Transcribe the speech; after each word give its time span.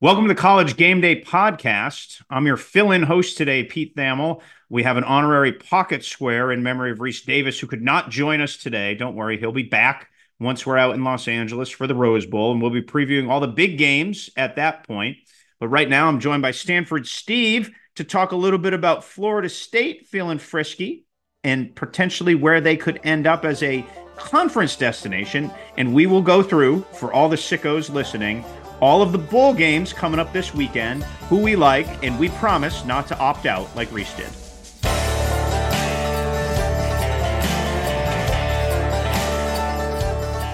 Welcome 0.00 0.26
to 0.26 0.28
the 0.28 0.40
College 0.40 0.76
Game 0.76 1.00
Day 1.00 1.20
podcast. 1.20 2.22
I'm 2.30 2.46
your 2.46 2.56
fill 2.56 2.92
in 2.92 3.02
host 3.02 3.36
today, 3.36 3.64
Pete 3.64 3.96
Thamel. 3.96 4.42
We 4.68 4.84
have 4.84 4.96
an 4.96 5.02
honorary 5.02 5.52
pocket 5.52 6.04
square 6.04 6.52
in 6.52 6.62
memory 6.62 6.92
of 6.92 6.98
Rece 6.98 7.24
Davis, 7.24 7.58
who 7.58 7.66
could 7.66 7.82
not 7.82 8.08
join 8.08 8.40
us 8.40 8.56
today. 8.56 8.94
Don't 8.94 9.16
worry, 9.16 9.40
he'll 9.40 9.50
be 9.50 9.64
back 9.64 10.08
once 10.38 10.64
we're 10.64 10.78
out 10.78 10.94
in 10.94 11.02
Los 11.02 11.26
Angeles 11.26 11.68
for 11.68 11.88
the 11.88 11.96
Rose 11.96 12.26
Bowl, 12.26 12.52
and 12.52 12.62
we'll 12.62 12.70
be 12.70 12.80
previewing 12.80 13.28
all 13.28 13.40
the 13.40 13.48
big 13.48 13.76
games 13.76 14.30
at 14.36 14.54
that 14.54 14.86
point. 14.86 15.16
But 15.58 15.66
right 15.66 15.88
now, 15.88 16.06
I'm 16.06 16.20
joined 16.20 16.42
by 16.42 16.52
Stanford 16.52 17.04
Steve 17.08 17.72
to 17.96 18.04
talk 18.04 18.30
a 18.30 18.36
little 18.36 18.60
bit 18.60 18.74
about 18.74 19.02
Florida 19.02 19.48
State 19.48 20.06
feeling 20.06 20.38
frisky 20.38 21.06
and 21.42 21.74
potentially 21.74 22.36
where 22.36 22.60
they 22.60 22.76
could 22.76 23.00
end 23.02 23.26
up 23.26 23.44
as 23.44 23.64
a 23.64 23.84
conference 24.16 24.76
destination. 24.76 25.50
And 25.76 25.92
we 25.92 26.06
will 26.06 26.22
go 26.22 26.40
through, 26.40 26.82
for 26.92 27.12
all 27.12 27.28
the 27.28 27.34
sickos 27.34 27.92
listening, 27.92 28.44
all 28.80 29.02
of 29.02 29.12
the 29.12 29.18
bowl 29.18 29.52
games 29.52 29.92
coming 29.92 30.20
up 30.20 30.32
this 30.32 30.54
weekend, 30.54 31.04
who 31.28 31.38
we 31.38 31.56
like, 31.56 32.04
and 32.04 32.18
we 32.18 32.28
promise 32.30 32.84
not 32.84 33.06
to 33.08 33.18
opt 33.18 33.46
out 33.46 33.74
like 33.74 33.88
Rece 33.90 34.16
did. 34.16 34.32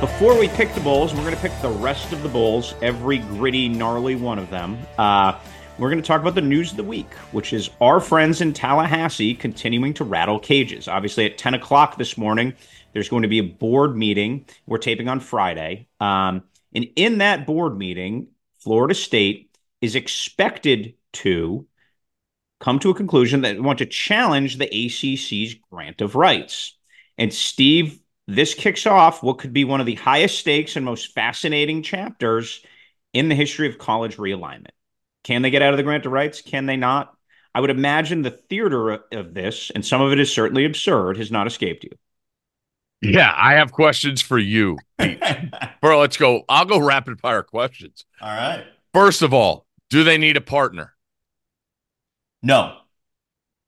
Before 0.01 0.39
we 0.39 0.49
pick 0.49 0.73
the 0.75 0.81
bowls, 0.81 1.15
we're 1.15 1.23
going 1.23 1.35
to 1.35 1.41
pick 1.41 1.53
the 1.63 1.71
rest 1.71 2.13
of 2.13 2.23
the 2.23 2.29
bowls, 2.29 2.75
every 2.83 3.19
gritty, 3.19 3.69
gnarly 3.69 4.15
one 4.15 4.39
of 4.39 4.51
them. 4.51 4.79
Uh, 4.99 5.39
we're 5.79 5.91
going 5.91 6.01
to 6.01 6.07
talk 6.07 6.21
about 6.21 6.35
the 6.35 6.43
news 6.43 6.71
of 6.71 6.77
the 6.77 6.85
week, 6.85 7.13
which 7.33 7.53
is 7.53 7.71
our 7.81 8.01
friends 8.01 8.41
in 8.41 8.53
Tallahassee 8.53 9.35
continuing 9.35 9.95
to 9.95 10.05
rattle 10.05 10.39
cages. 10.39 10.89
Obviously, 10.89 11.25
at 11.25 11.39
10 11.39 11.55
o'clock 11.55 11.97
this 11.97 12.19
morning, 12.19 12.55
there's 12.93 13.09
going 13.09 13.23
to 13.23 13.29
be 13.29 13.39
a 13.39 13.45
board 13.45 13.97
meeting. 13.97 14.45
We're 14.67 14.79
taping 14.79 15.09
on 15.09 15.21
Friday. 15.21 15.89
Um, 16.01 16.43
and 16.75 16.87
in 16.97 17.19
that 17.19 17.47
board 17.47 17.79
meeting, 17.79 18.29
Florida 18.59 18.95
State 18.95 19.57
is 19.81 19.95
expected 19.95 20.95
to 21.13 21.67
come 22.61 22.79
to 22.79 22.91
a 22.91 22.95
conclusion 22.95 23.43
that 23.43 23.61
want 23.61 23.79
to 23.79 23.87
challenge 23.87 24.57
the 24.57 24.67
ACC's 24.67 25.57
grant 25.71 26.01
of 26.01 26.15
rights. 26.15 26.77
And 27.19 27.33
Steve, 27.33 28.01
this 28.27 28.55
kicks 28.55 28.87
off 28.87 29.23
what 29.23 29.39
could 29.39 29.53
be 29.53 29.65
one 29.65 29.81
of 29.81 29.87
the 29.87 29.97
highest 29.97 30.39
stakes 30.39 30.77
and 30.77 30.85
most 30.85 31.13
fascinating 31.13 31.83
chapters 31.83 32.63
in 33.13 33.29
the 33.29 33.35
history 33.35 33.69
of 33.69 33.79
college 33.79 34.17
realignment. 34.17 34.71
Can 35.25 35.43
they 35.43 35.51
get 35.51 35.63
out 35.63 35.75
of 35.75 35.77
the 35.77 35.83
grant 35.83 36.07
of 36.07 36.13
rights? 36.13 36.41
Can 36.41 36.67
they 36.67 36.77
not? 36.77 37.15
I 37.55 37.61
would 37.61 37.71
imagine 37.71 38.23
the 38.23 38.31
theater 38.31 38.93
of 39.13 39.35
this, 39.35 39.71
and 39.71 39.85
some 39.85 40.01
of 40.01 40.13
it 40.13 40.19
is 40.19 40.33
certainly 40.33 40.65
absurd, 40.65 41.19
has 41.19 41.31
not 41.31 41.47
escaped 41.47 41.85
you. 41.85 41.91
Yeah, 43.01 43.35
I 43.37 43.55
have 43.55 43.73
questions 43.73 44.23
for 44.23 44.39
you, 44.39 44.79
Bro, 44.99 45.11
let's 46.01 46.17
go. 46.17 46.45
I'll 46.49 46.65
go 46.65 46.79
rapid 46.79 47.21
fire 47.21 47.43
questions. 47.43 48.05
All 48.21 48.29
right. 48.29 48.65
First 48.93 49.23
of 49.23 49.35
all, 49.35 49.67
do 49.91 50.05
they 50.05 50.19
need 50.19 50.37
a 50.37 50.41
partner? 50.41 50.95
No. 52.43 52.77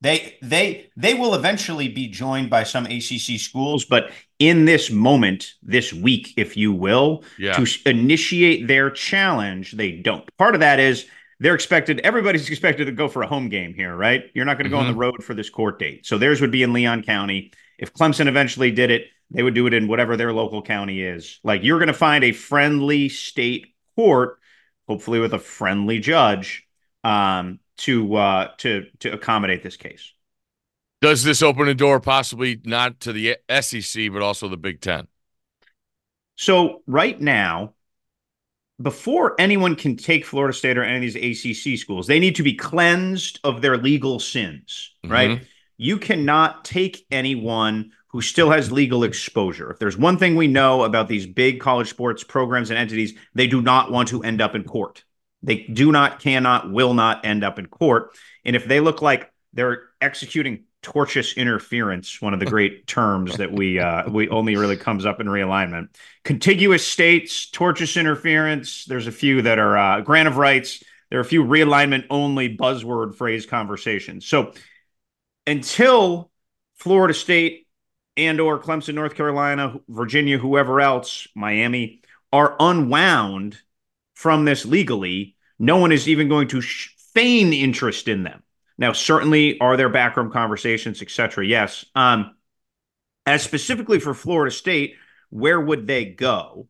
They 0.02 0.36
they 0.42 0.90
they 0.96 1.14
will 1.14 1.34
eventually 1.34 1.88
be 1.88 2.08
joined 2.08 2.50
by 2.50 2.64
some 2.64 2.84
ACC 2.84 3.40
schools, 3.40 3.84
but 3.84 4.10
in 4.38 4.66
this 4.66 4.90
moment, 4.90 5.54
this 5.62 5.92
week, 5.92 6.34
if 6.36 6.56
you 6.56 6.72
will, 6.72 7.24
yeah. 7.38 7.54
to 7.54 7.66
initiate 7.88 8.68
their 8.68 8.90
challenge, 8.90 9.72
they 9.72 9.92
don't. 9.92 10.24
Part 10.36 10.54
of 10.54 10.60
that 10.60 10.78
is 10.78 11.06
they're 11.40 11.54
expected 11.54 12.00
everybody's 12.00 12.48
expected 12.48 12.86
to 12.86 12.92
go 12.92 13.08
for 13.08 13.22
a 13.22 13.26
home 13.26 13.50
game 13.50 13.74
here 13.74 13.94
right 13.94 14.30
you're 14.34 14.46
not 14.46 14.56
going 14.56 14.64
to 14.64 14.70
go 14.70 14.76
mm-hmm. 14.76 14.86
on 14.86 14.86
the 14.86 14.92
mm-hmm. 14.92 15.00
road 15.00 15.22
for 15.24 15.34
this 15.34 15.50
court 15.50 15.78
date 15.78 16.06
so 16.06 16.16
theirs 16.16 16.40
would 16.40 16.50
be 16.50 16.62
in 16.62 16.72
leon 16.72 17.02
county 17.02 17.52
if 17.78 17.92
clemson 17.92 18.26
eventually 18.26 18.70
did 18.70 18.90
it 18.90 19.08
they 19.30 19.42
would 19.42 19.54
do 19.54 19.66
it 19.66 19.74
in 19.74 19.88
whatever 19.88 20.16
their 20.16 20.32
local 20.32 20.62
county 20.62 21.02
is. 21.02 21.40
Like 21.42 21.62
you're 21.62 21.78
going 21.78 21.88
to 21.88 21.94
find 21.94 22.24
a 22.24 22.32
friendly 22.32 23.08
state 23.08 23.74
court, 23.96 24.38
hopefully 24.86 25.18
with 25.18 25.34
a 25.34 25.38
friendly 25.38 25.98
judge, 25.98 26.66
um, 27.04 27.60
to 27.78 28.14
uh, 28.14 28.48
to 28.58 28.86
to 29.00 29.12
accommodate 29.12 29.62
this 29.62 29.76
case. 29.76 30.12
Does 31.02 31.22
this 31.24 31.42
open 31.42 31.68
a 31.68 31.74
door 31.74 32.00
possibly 32.00 32.60
not 32.64 33.00
to 33.00 33.12
the 33.12 33.36
SEC 33.60 34.10
but 34.12 34.22
also 34.22 34.48
the 34.48 34.56
Big 34.56 34.80
Ten? 34.80 35.08
So 36.36 36.82
right 36.86 37.18
now, 37.20 37.74
before 38.80 39.34
anyone 39.38 39.74
can 39.74 39.96
take 39.96 40.24
Florida 40.24 40.52
State 40.52 40.78
or 40.78 40.82
any 40.82 41.06
of 41.06 41.12
these 41.12 41.44
ACC 41.44 41.78
schools, 41.78 42.06
they 42.06 42.18
need 42.18 42.36
to 42.36 42.42
be 42.42 42.54
cleansed 42.54 43.40
of 43.44 43.62
their 43.62 43.76
legal 43.76 44.18
sins. 44.18 44.94
Right? 45.04 45.30
Mm-hmm. 45.30 45.44
You 45.78 45.98
cannot 45.98 46.64
take 46.64 47.06
anyone 47.10 47.92
who 48.16 48.22
still 48.22 48.50
has 48.50 48.72
legal 48.72 49.04
exposure. 49.04 49.70
If 49.70 49.78
there's 49.78 49.98
one 49.98 50.16
thing 50.16 50.36
we 50.36 50.46
know 50.46 50.84
about 50.84 51.06
these 51.06 51.26
big 51.26 51.60
college 51.60 51.90
sports 51.90 52.24
programs 52.24 52.70
and 52.70 52.78
entities, 52.78 53.12
they 53.34 53.46
do 53.46 53.60
not 53.60 53.92
want 53.92 54.08
to 54.08 54.22
end 54.22 54.40
up 54.40 54.54
in 54.54 54.64
court. 54.64 55.04
They 55.42 55.64
do 55.64 55.92
not, 55.92 56.18
cannot, 56.18 56.72
will 56.72 56.94
not 56.94 57.26
end 57.26 57.44
up 57.44 57.58
in 57.58 57.66
court. 57.66 58.16
And 58.42 58.56
if 58.56 58.64
they 58.64 58.80
look 58.80 59.02
like 59.02 59.30
they're 59.52 59.82
executing 60.00 60.64
tortious 60.82 61.36
interference, 61.36 62.22
one 62.22 62.32
of 62.32 62.40
the 62.40 62.46
great 62.46 62.86
terms 62.86 63.36
that 63.36 63.52
we 63.52 63.80
uh, 63.80 64.08
we 64.08 64.30
only 64.30 64.56
really 64.56 64.78
comes 64.78 65.04
up 65.04 65.20
in 65.20 65.26
realignment, 65.26 65.88
contiguous 66.24 66.86
states, 66.86 67.50
tortious 67.50 68.00
interference. 68.00 68.86
There's 68.86 69.08
a 69.08 69.12
few 69.12 69.42
that 69.42 69.58
are 69.58 69.76
uh, 69.76 70.00
grant 70.00 70.26
of 70.26 70.38
rights. 70.38 70.82
There 71.10 71.18
are 71.18 71.22
a 71.22 71.26
few 71.26 71.44
realignment 71.44 72.06
only 72.08 72.56
buzzword 72.56 73.14
phrase 73.14 73.44
conversations. 73.44 74.24
So 74.24 74.54
until 75.46 76.30
Florida 76.76 77.12
State 77.12 77.65
and 78.16 78.40
or 78.40 78.58
Clemson, 78.58 78.94
North 78.94 79.14
Carolina, 79.14 79.74
Virginia, 79.88 80.38
whoever 80.38 80.80
else, 80.80 81.28
Miami, 81.34 82.02
are 82.32 82.56
unwound 82.58 83.58
from 84.14 84.44
this 84.44 84.64
legally, 84.64 85.36
no 85.58 85.76
one 85.76 85.92
is 85.92 86.08
even 86.08 86.28
going 86.28 86.48
to 86.48 86.62
feign 86.62 87.52
interest 87.52 88.08
in 88.08 88.22
them. 88.22 88.42
Now, 88.78 88.92
certainly, 88.92 89.58
are 89.60 89.76
there 89.76 89.88
backroom 89.88 90.30
conversations, 90.30 91.00
etc.? 91.00 91.46
Yes. 91.46 91.84
Um, 91.94 92.34
as 93.24 93.42
specifically 93.42 93.98
for 93.98 94.14
Florida 94.14 94.54
State, 94.54 94.96
where 95.30 95.60
would 95.60 95.86
they 95.86 96.04
go? 96.04 96.68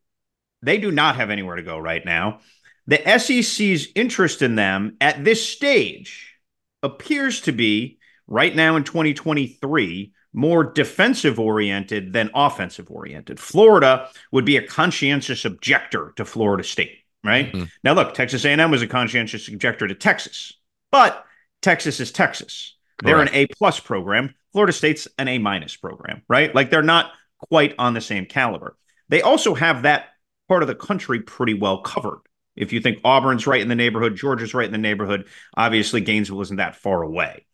They 0.63 0.79
do 0.79 0.91
not 0.91 1.17
have 1.17 1.31
anywhere 1.31 1.57
to 1.57 1.63
go 1.63 1.79
right 1.79 2.05
now. 2.05 2.41
The 2.87 3.19
SEC's 3.19 3.89
interest 3.95 4.43
in 4.43 4.55
them 4.55 4.97
at 5.01 5.25
this 5.25 5.47
stage 5.47 6.35
appears 6.83 7.41
to 7.43 7.53
be 7.53 7.99
right 8.27 8.55
now 8.55 8.77
in 8.77 8.85
2023 8.85 10.13
more 10.37 10.63
defensive 10.63 11.41
oriented 11.41 12.13
than 12.13 12.31
offensive 12.35 12.91
oriented. 12.91 13.41
Florida 13.41 14.09
would 14.31 14.45
be 14.45 14.59
a 14.59 14.67
conscientious 14.67 15.47
objector 15.47 16.13
to 16.17 16.27
Florida 16.27 16.63
State, 16.63 16.99
right? 17.25 17.51
Mm-hmm. 17.53 17.65
Now 17.83 17.95
look, 17.95 18.13
Texas 18.15 18.45
A&M 18.45 18.71
was 18.71 18.83
a 18.83 18.87
conscientious 18.87 19.49
objector 19.49 19.89
to 19.89 19.95
Texas. 19.95 20.53
But 20.93 21.25
Texas 21.63 22.01
is 22.01 22.13
Texas. 22.13 22.77
They're 23.03 23.21
an 23.21 23.31
A 23.33 23.47
plus 23.47 23.81
program. 23.81 24.35
Florida 24.53 24.73
State's 24.73 25.09
an 25.19 25.27
A 25.27 25.39
minus 25.39 25.75
program, 25.75 26.23
right? 26.29 26.55
Like 26.55 26.71
they're 26.71 26.83
not 26.83 27.13
quite 27.49 27.75
on 27.79 27.95
the 27.95 28.01
same 28.01 28.27
caliber. 28.27 28.77
They 29.09 29.23
also 29.23 29.55
have 29.55 29.83
that 29.83 30.07
part 30.49 30.63
of 30.63 30.69
the 30.69 30.75
country 30.75 31.21
pretty 31.21 31.55
well 31.55 31.81
covered. 31.81 32.21
If 32.57 32.73
you 32.73 32.81
think 32.81 33.01
Auburn's 33.05 33.47
right 33.47 33.61
in 33.61 33.69
the 33.69 33.75
neighborhood, 33.75 34.17
Georgia's 34.17 34.55
right 34.55 34.67
in 34.67 34.73
the 34.73 34.79
neighborhood, 34.79 35.29
obviously 35.57 36.03
Gainesville 36.03 36.43
isn't 36.43 36.57
that 36.57 36.77
far 36.77 37.03
away. 37.03 37.46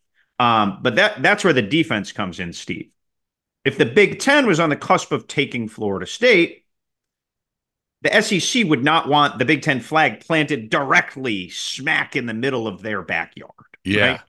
Um, 0.42 0.78
but 0.82 0.96
that 0.96 1.22
that's 1.22 1.44
where 1.44 1.52
the 1.52 1.62
defense 1.62 2.10
comes 2.10 2.40
in, 2.40 2.52
Steve. 2.52 2.90
If 3.64 3.78
the 3.78 3.86
Big 3.86 4.18
Ten 4.18 4.44
was 4.44 4.58
on 4.58 4.70
the 4.70 4.76
cusp 4.76 5.12
of 5.12 5.28
taking 5.28 5.68
Florida 5.68 6.04
State, 6.04 6.64
the 8.00 8.20
SEC 8.20 8.64
would 8.66 8.82
not 8.82 9.08
want 9.08 9.38
the 9.38 9.44
Big 9.44 9.62
Ten 9.62 9.78
flag 9.78 10.18
planted 10.18 10.68
directly 10.68 11.48
smack 11.50 12.16
in 12.16 12.26
the 12.26 12.34
middle 12.34 12.66
of 12.66 12.82
their 12.82 13.02
backyard. 13.02 13.52
Yeah. 13.84 14.06
Right? 14.06 14.20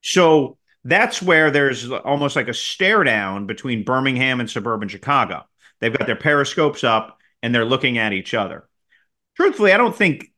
So 0.00 0.56
that's 0.84 1.20
where 1.20 1.50
there's 1.50 1.90
almost 1.90 2.36
like 2.36 2.48
a 2.48 2.54
stare 2.54 3.04
down 3.04 3.44
between 3.44 3.84
Birmingham 3.84 4.40
and 4.40 4.48
suburban 4.48 4.88
Chicago. 4.88 5.44
They've 5.80 5.92
got 5.92 6.06
their 6.06 6.16
periscopes 6.16 6.84
up 6.84 7.18
and 7.42 7.54
they're 7.54 7.66
looking 7.66 7.98
at 7.98 8.14
each 8.14 8.32
other. 8.32 8.66
Truthfully, 9.36 9.74
I 9.74 9.76
don't 9.76 9.94
think 9.94 10.32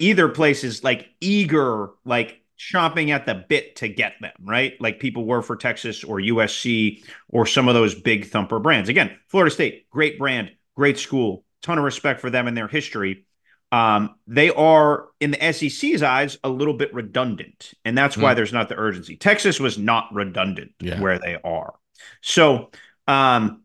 either 0.00 0.28
place 0.28 0.64
is 0.64 0.82
like 0.82 1.08
eager, 1.20 1.90
like 2.04 2.39
chomping 2.60 3.08
at 3.08 3.24
the 3.24 3.34
bit 3.34 3.76
to 3.76 3.88
get 3.88 4.14
them, 4.20 4.32
right? 4.42 4.78
Like 4.80 5.00
people 5.00 5.24
were 5.24 5.40
for 5.40 5.56
Texas 5.56 6.04
or 6.04 6.18
USC 6.18 7.02
or 7.28 7.46
some 7.46 7.68
of 7.68 7.74
those 7.74 7.94
big 7.94 8.26
thumper 8.26 8.58
brands. 8.58 8.90
Again, 8.90 9.16
Florida 9.28 9.50
State, 9.50 9.88
great 9.88 10.18
brand, 10.18 10.50
great 10.76 10.98
school, 10.98 11.44
ton 11.62 11.78
of 11.78 11.84
respect 11.84 12.20
for 12.20 12.28
them 12.28 12.46
and 12.46 12.56
their 12.56 12.68
history. 12.68 13.24
Um, 13.72 14.16
they 14.26 14.50
are, 14.50 15.06
in 15.20 15.30
the 15.30 15.52
SEC's 15.52 16.02
eyes, 16.02 16.38
a 16.44 16.50
little 16.50 16.74
bit 16.74 16.92
redundant. 16.92 17.72
And 17.84 17.96
that's 17.96 18.16
mm. 18.16 18.22
why 18.22 18.32
hmm. 18.32 18.36
there's 18.36 18.52
not 18.52 18.68
the 18.68 18.76
urgency. 18.76 19.16
Texas 19.16 19.58
was 19.58 19.78
not 19.78 20.12
redundant 20.12 20.72
yeah. 20.80 21.00
where 21.00 21.18
they 21.18 21.38
are. 21.42 21.74
So 22.20 22.70
um, 23.06 23.62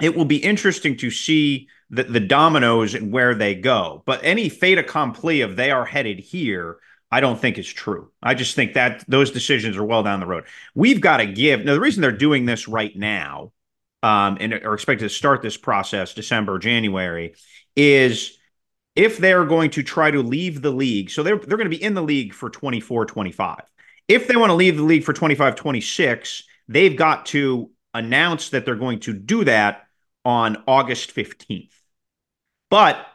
it 0.00 0.16
will 0.16 0.24
be 0.24 0.36
interesting 0.36 0.96
to 0.98 1.10
see 1.10 1.68
the, 1.90 2.04
the 2.04 2.20
dominoes 2.20 2.94
and 2.94 3.12
where 3.12 3.34
they 3.34 3.54
go. 3.54 4.02
But 4.06 4.20
any 4.22 4.48
fait 4.48 4.78
accompli 4.78 5.42
of 5.42 5.56
they 5.56 5.70
are 5.70 5.84
headed 5.84 6.20
here 6.20 6.78
I 7.10 7.20
don't 7.20 7.40
think 7.40 7.58
is 7.58 7.72
true. 7.72 8.10
I 8.22 8.34
just 8.34 8.54
think 8.54 8.74
that 8.74 9.04
those 9.08 9.30
decisions 9.30 9.76
are 9.76 9.84
well 9.84 10.02
down 10.02 10.20
the 10.20 10.26
road. 10.26 10.44
We've 10.74 11.00
got 11.00 11.18
to 11.18 11.26
give. 11.26 11.64
Now, 11.64 11.72
the 11.72 11.80
reason 11.80 12.02
they're 12.02 12.12
doing 12.12 12.44
this 12.44 12.68
right 12.68 12.94
now 12.94 13.52
um, 14.02 14.36
and 14.40 14.52
are 14.52 14.74
expected 14.74 15.04
to 15.04 15.14
start 15.14 15.42
this 15.42 15.56
process 15.56 16.14
December, 16.14 16.58
January 16.58 17.34
is 17.74 18.36
if 18.94 19.18
they're 19.18 19.44
going 19.44 19.70
to 19.70 19.82
try 19.82 20.10
to 20.10 20.22
leave 20.22 20.60
the 20.60 20.70
league, 20.70 21.10
so 21.10 21.22
they're 21.22 21.38
they're 21.38 21.56
going 21.56 21.70
to 21.70 21.76
be 21.76 21.82
in 21.82 21.94
the 21.94 22.02
league 22.02 22.34
for 22.34 22.50
24, 22.50 23.06
25. 23.06 23.60
If 24.08 24.26
they 24.26 24.36
want 24.36 24.50
to 24.50 24.54
leave 24.54 24.76
the 24.76 24.82
league 24.82 25.04
for 25.04 25.12
25, 25.12 25.54
26, 25.54 26.44
they've 26.66 26.96
got 26.96 27.26
to 27.26 27.70
announce 27.94 28.50
that 28.50 28.64
they're 28.64 28.76
going 28.76 29.00
to 29.00 29.12
do 29.12 29.44
that 29.44 29.86
on 30.24 30.62
August 30.66 31.14
15th. 31.14 31.72
But 32.70 33.06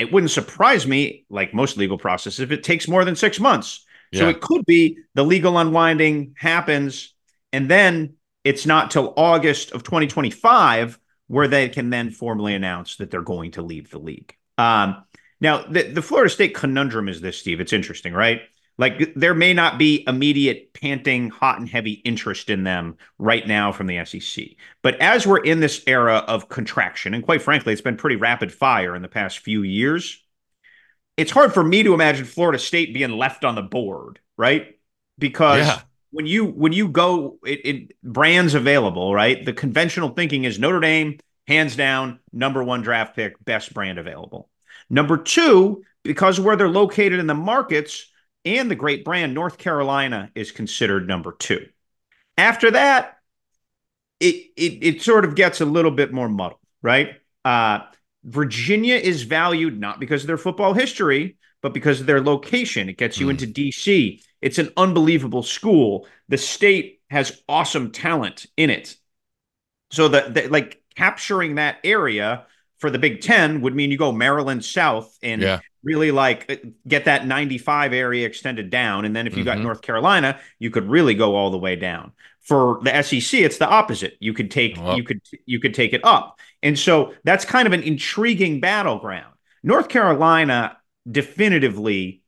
it 0.00 0.12
wouldn't 0.12 0.30
surprise 0.30 0.86
me, 0.86 1.24
like 1.28 1.54
most 1.54 1.76
legal 1.76 1.98
processes, 1.98 2.40
if 2.40 2.50
it 2.50 2.64
takes 2.64 2.88
more 2.88 3.04
than 3.04 3.16
six 3.16 3.38
months. 3.38 3.84
Yeah. 4.12 4.20
So 4.20 4.28
it 4.28 4.40
could 4.40 4.64
be 4.66 4.98
the 5.14 5.24
legal 5.24 5.58
unwinding 5.58 6.34
happens, 6.36 7.14
and 7.52 7.70
then 7.70 8.14
it's 8.42 8.66
not 8.66 8.90
till 8.90 9.12
August 9.16 9.72
of 9.72 9.82
2025 9.82 10.98
where 11.26 11.46
they 11.46 11.68
can 11.68 11.90
then 11.90 12.10
formally 12.10 12.54
announce 12.54 12.96
that 12.96 13.10
they're 13.10 13.22
going 13.22 13.52
to 13.52 13.62
leave 13.62 13.90
the 13.90 13.98
league. 13.98 14.34
Um, 14.58 15.04
now, 15.40 15.62
the, 15.62 15.84
the 15.84 16.02
Florida 16.02 16.28
State 16.28 16.54
conundrum 16.54 17.08
is 17.08 17.20
this, 17.20 17.38
Steve. 17.38 17.60
It's 17.60 17.72
interesting, 17.72 18.12
right? 18.12 18.40
Like 18.80 19.12
there 19.14 19.34
may 19.34 19.52
not 19.52 19.76
be 19.76 20.04
immediate 20.08 20.72
panting, 20.72 21.28
hot 21.28 21.58
and 21.58 21.68
heavy 21.68 21.92
interest 21.92 22.48
in 22.48 22.64
them 22.64 22.96
right 23.18 23.46
now 23.46 23.72
from 23.72 23.86
the 23.86 24.02
SEC. 24.06 24.42
But 24.80 24.98
as 25.02 25.26
we're 25.26 25.44
in 25.44 25.60
this 25.60 25.82
era 25.86 26.24
of 26.26 26.48
contraction, 26.48 27.12
and 27.12 27.22
quite 27.22 27.42
frankly, 27.42 27.74
it's 27.74 27.82
been 27.82 27.98
pretty 27.98 28.16
rapid 28.16 28.50
fire 28.50 28.96
in 28.96 29.02
the 29.02 29.08
past 29.08 29.40
few 29.40 29.62
years, 29.64 30.24
it's 31.18 31.30
hard 31.30 31.52
for 31.52 31.62
me 31.62 31.82
to 31.82 31.92
imagine 31.92 32.24
Florida 32.24 32.58
State 32.58 32.94
being 32.94 33.10
left 33.10 33.44
on 33.44 33.54
the 33.54 33.60
board, 33.60 34.18
right? 34.38 34.78
Because 35.18 35.66
yeah. 35.66 35.82
when 36.10 36.24
you 36.24 36.46
when 36.46 36.72
you 36.72 36.88
go 36.88 37.38
it, 37.44 37.60
it 37.66 37.92
brands 38.02 38.54
available, 38.54 39.14
right? 39.14 39.44
The 39.44 39.52
conventional 39.52 40.08
thinking 40.08 40.44
is 40.44 40.58
Notre 40.58 40.80
Dame, 40.80 41.18
hands 41.46 41.76
down, 41.76 42.18
number 42.32 42.64
one 42.64 42.80
draft 42.80 43.14
pick, 43.14 43.44
best 43.44 43.74
brand 43.74 43.98
available. 43.98 44.48
Number 44.88 45.18
two, 45.18 45.84
because 46.02 46.40
where 46.40 46.56
they're 46.56 46.66
located 46.66 47.20
in 47.20 47.26
the 47.26 47.34
markets, 47.34 48.06
and 48.44 48.70
the 48.70 48.74
great 48.74 49.04
brand 49.04 49.34
North 49.34 49.58
Carolina 49.58 50.30
is 50.34 50.52
considered 50.52 51.06
number 51.06 51.32
two. 51.32 51.66
After 52.36 52.70
that, 52.72 53.18
it 54.18 54.50
it, 54.56 54.78
it 54.82 55.02
sort 55.02 55.24
of 55.24 55.34
gets 55.34 55.60
a 55.60 55.64
little 55.66 55.90
bit 55.90 56.12
more 56.12 56.28
muddled, 56.28 56.60
right? 56.82 57.16
Uh, 57.44 57.80
Virginia 58.24 58.96
is 58.96 59.22
valued 59.22 59.80
not 59.80 59.98
because 59.98 60.22
of 60.22 60.26
their 60.26 60.36
football 60.36 60.74
history, 60.74 61.38
but 61.62 61.74
because 61.74 62.00
of 62.00 62.06
their 62.06 62.20
location. 62.20 62.88
It 62.88 62.98
gets 62.98 63.18
you 63.18 63.26
mm. 63.26 63.30
into 63.30 63.46
DC. 63.46 64.22
It's 64.42 64.58
an 64.58 64.72
unbelievable 64.76 65.42
school. 65.42 66.06
The 66.28 66.38
state 66.38 67.00
has 67.10 67.42
awesome 67.48 67.92
talent 67.92 68.46
in 68.56 68.70
it. 68.70 68.96
So 69.90 70.08
that 70.08 70.50
like 70.50 70.82
capturing 70.94 71.56
that 71.56 71.78
area 71.82 72.46
for 72.80 72.90
the 72.90 72.98
Big 72.98 73.20
Ten 73.20 73.60
would 73.60 73.74
mean 73.74 73.90
you 73.90 73.98
go 73.98 74.12
Maryland 74.12 74.64
South 74.64 75.16
and 75.22 75.40
yeah 75.42 75.60
really 75.82 76.10
like 76.10 76.50
uh, 76.50 76.56
get 76.86 77.06
that 77.06 77.26
95 77.26 77.92
area 77.92 78.26
extended 78.26 78.70
down. 78.70 79.04
And 79.04 79.14
then 79.14 79.26
if 79.26 79.36
you 79.36 79.44
mm-hmm. 79.44 79.58
got 79.58 79.62
North 79.62 79.82
Carolina, 79.82 80.38
you 80.58 80.70
could 80.70 80.88
really 80.88 81.14
go 81.14 81.36
all 81.36 81.50
the 81.50 81.58
way 81.58 81.76
down. 81.76 82.12
For 82.40 82.80
the 82.82 83.02
SEC, 83.02 83.40
it's 83.40 83.58
the 83.58 83.68
opposite. 83.68 84.16
You 84.18 84.32
could 84.32 84.50
take 84.50 84.76
you 84.76 85.04
could 85.04 85.20
you 85.46 85.60
could 85.60 85.74
take 85.74 85.92
it 85.92 86.04
up. 86.04 86.38
And 86.62 86.78
so 86.78 87.14
that's 87.22 87.44
kind 87.44 87.66
of 87.66 87.72
an 87.72 87.82
intriguing 87.82 88.60
battleground. 88.60 89.34
North 89.62 89.88
Carolina 89.88 90.78
definitively 91.10 92.22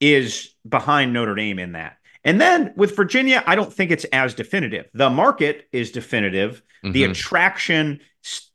is 0.00 0.54
behind 0.68 1.12
Notre 1.12 1.34
Dame 1.34 1.58
in 1.58 1.72
that. 1.72 1.96
And 2.24 2.40
then 2.40 2.72
with 2.76 2.96
Virginia, 2.96 3.42
I 3.46 3.54
don't 3.54 3.72
think 3.72 3.90
it's 3.90 4.04
as 4.06 4.34
definitive. 4.34 4.86
The 4.92 5.08
market 5.08 5.68
is 5.72 5.92
definitive. 5.92 6.62
Mm-hmm. 6.84 6.92
The 6.92 7.04
attraction, 7.04 8.00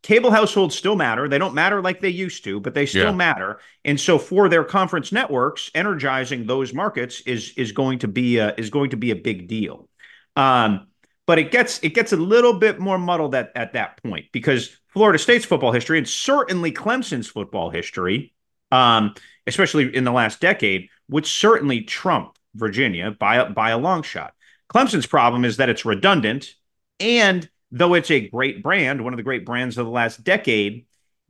cable 0.03 0.31
households 0.31 0.75
still 0.75 0.95
matter. 0.95 1.27
They 1.27 1.37
don't 1.37 1.55
matter 1.55 1.81
like 1.81 1.99
they 1.99 2.09
used 2.09 2.43
to, 2.43 2.59
but 2.59 2.73
they 2.73 2.85
still 2.85 3.05
yeah. 3.05 3.11
matter. 3.11 3.59
And 3.83 3.99
so 3.99 4.19
for 4.19 4.47
their 4.49 4.63
conference 4.63 5.11
networks, 5.11 5.71
energizing 5.73 6.45
those 6.45 6.73
markets 6.73 7.21
is 7.21 7.53
is 7.57 7.71
going 7.71 7.99
to 7.99 8.07
be 8.07 8.37
a, 8.37 8.53
is 8.57 8.69
going 8.69 8.91
to 8.91 8.97
be 8.97 9.11
a 9.11 9.15
big 9.15 9.47
deal. 9.47 9.89
Um, 10.35 10.87
but 11.25 11.39
it 11.39 11.51
gets 11.51 11.79
it 11.83 11.95
gets 11.95 12.13
a 12.13 12.17
little 12.17 12.53
bit 12.59 12.79
more 12.79 12.97
muddled 12.97 13.33
at, 13.33 13.51
at 13.55 13.73
that 13.73 14.01
point 14.03 14.25
because 14.31 14.77
Florida 14.89 15.17
State's 15.17 15.45
football 15.45 15.71
history 15.71 15.97
and 15.97 16.07
certainly 16.07 16.71
Clemson's 16.71 17.27
football 17.27 17.69
history, 17.71 18.33
um, 18.71 19.15
especially 19.47 19.95
in 19.95 20.03
the 20.03 20.11
last 20.11 20.39
decade, 20.39 20.89
would 21.09 21.25
certainly 21.25 21.81
trump 21.81 22.37
Virginia 22.53 23.11
by 23.11 23.43
by 23.45 23.71
a 23.71 23.77
long 23.77 24.03
shot. 24.03 24.33
Clemson's 24.69 25.07
problem 25.07 25.45
is 25.45 25.57
that 25.57 25.69
it's 25.69 25.85
redundant, 25.85 26.53
and 26.99 27.49
though 27.75 27.93
it's 27.93 28.09
a 28.09 28.29
great 28.29 28.63
brand, 28.63 29.03
one 29.03 29.11
of 29.11 29.17
the 29.17 29.23
great 29.23 29.45
brands 29.45 29.77
of 29.77 29.85
the 29.85 29.91
last 29.91 30.23
decade, 30.23 30.85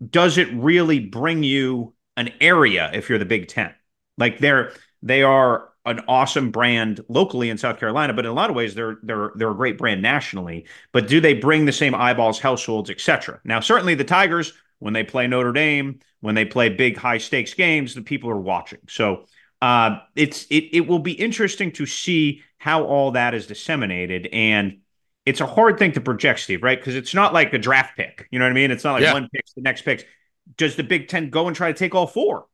does 0.10 0.38
it 0.38 0.48
really 0.54 1.00
bring 1.00 1.42
you 1.42 1.96
an 2.16 2.32
area 2.40 2.92
if 2.94 3.10
you're 3.10 3.18
the 3.18 3.26
Big 3.26 3.48
Ten? 3.48 3.74
Like 4.18 4.38
they're 4.38 4.72
they 5.02 5.24
are 5.24 5.70
an 5.86 6.02
awesome 6.08 6.52
brand 6.52 7.04
locally 7.10 7.50
in 7.50 7.58
South 7.58 7.80
Carolina, 7.80 8.14
but 8.14 8.26
in 8.26 8.32
a 8.32 8.34
lot 8.36 8.52
of 8.52 8.56
ways 8.56 8.76
they're 8.76 9.00
they're 9.02 9.32
they're 9.36 9.52
a 9.52 9.56
great 9.56 9.80
brand 9.80 10.04
nationally. 10.04 10.68
But 10.92 11.08
do 11.08 11.20
they 11.20 11.34
bring 11.34 11.66
the 11.66 11.72
same 11.72 11.96
eyeballs, 11.96 12.40
households, 12.40 12.92
etc.? 12.92 13.42
Now, 13.44 13.60
certainly 13.60 13.96
the 13.96 14.04
Tigers, 14.04 14.54
when 14.78 14.94
they 14.94 15.04
play 15.04 15.26
Notre 15.26 15.52
Dame, 15.52 16.00
when 16.22 16.36
they 16.36 16.46
play 16.46 16.70
big 16.70 16.96
high 16.96 17.18
stakes 17.18 17.56
games, 17.56 17.96
the 17.96 18.04
people 18.04 18.30
are 18.30 18.40
watching. 18.40 18.80
So 18.88 19.26
uh, 19.64 19.98
it's 20.16 20.46
it 20.52 20.70
it 20.74 20.88
will 20.88 21.00
be 21.00 21.14
interesting 21.14 21.72
to 21.74 21.88
see 21.88 22.44
how 22.60 22.84
all 22.84 23.12
that 23.12 23.34
is 23.34 23.48
disseminated, 23.48 24.28
and 24.32 24.82
it's 25.26 25.42
a 25.42 25.46
hard 25.46 25.80
thing 25.80 25.92
to 25.94 26.02
project, 26.02 26.40
Steve, 26.42 26.62
right? 26.62 26.80
Because 26.80 26.96
it's 26.96 27.14
not 27.14 27.34
like 27.34 27.54
a 27.54 27.58
draft 27.58 27.98
pick. 27.98 28.28
You 28.32 28.40
know 28.40 28.46
what 28.46 28.52
I 28.52 28.54
mean? 28.54 28.72
It's 28.72 28.84
not 28.84 28.94
like 28.94 29.04
yeah. 29.04 29.14
one 29.14 29.28
picks 29.34 29.54
the 29.54 29.62
next 29.62 29.82
picks. 29.82 30.04
Does 30.58 30.76
the 30.76 30.84
Big 30.84 31.08
Ten 31.08 31.32
go 31.32 31.48
and 31.48 31.56
try 31.56 31.72
to 31.72 31.78
take 31.78 31.96
all 31.96 32.06
four? 32.06 32.46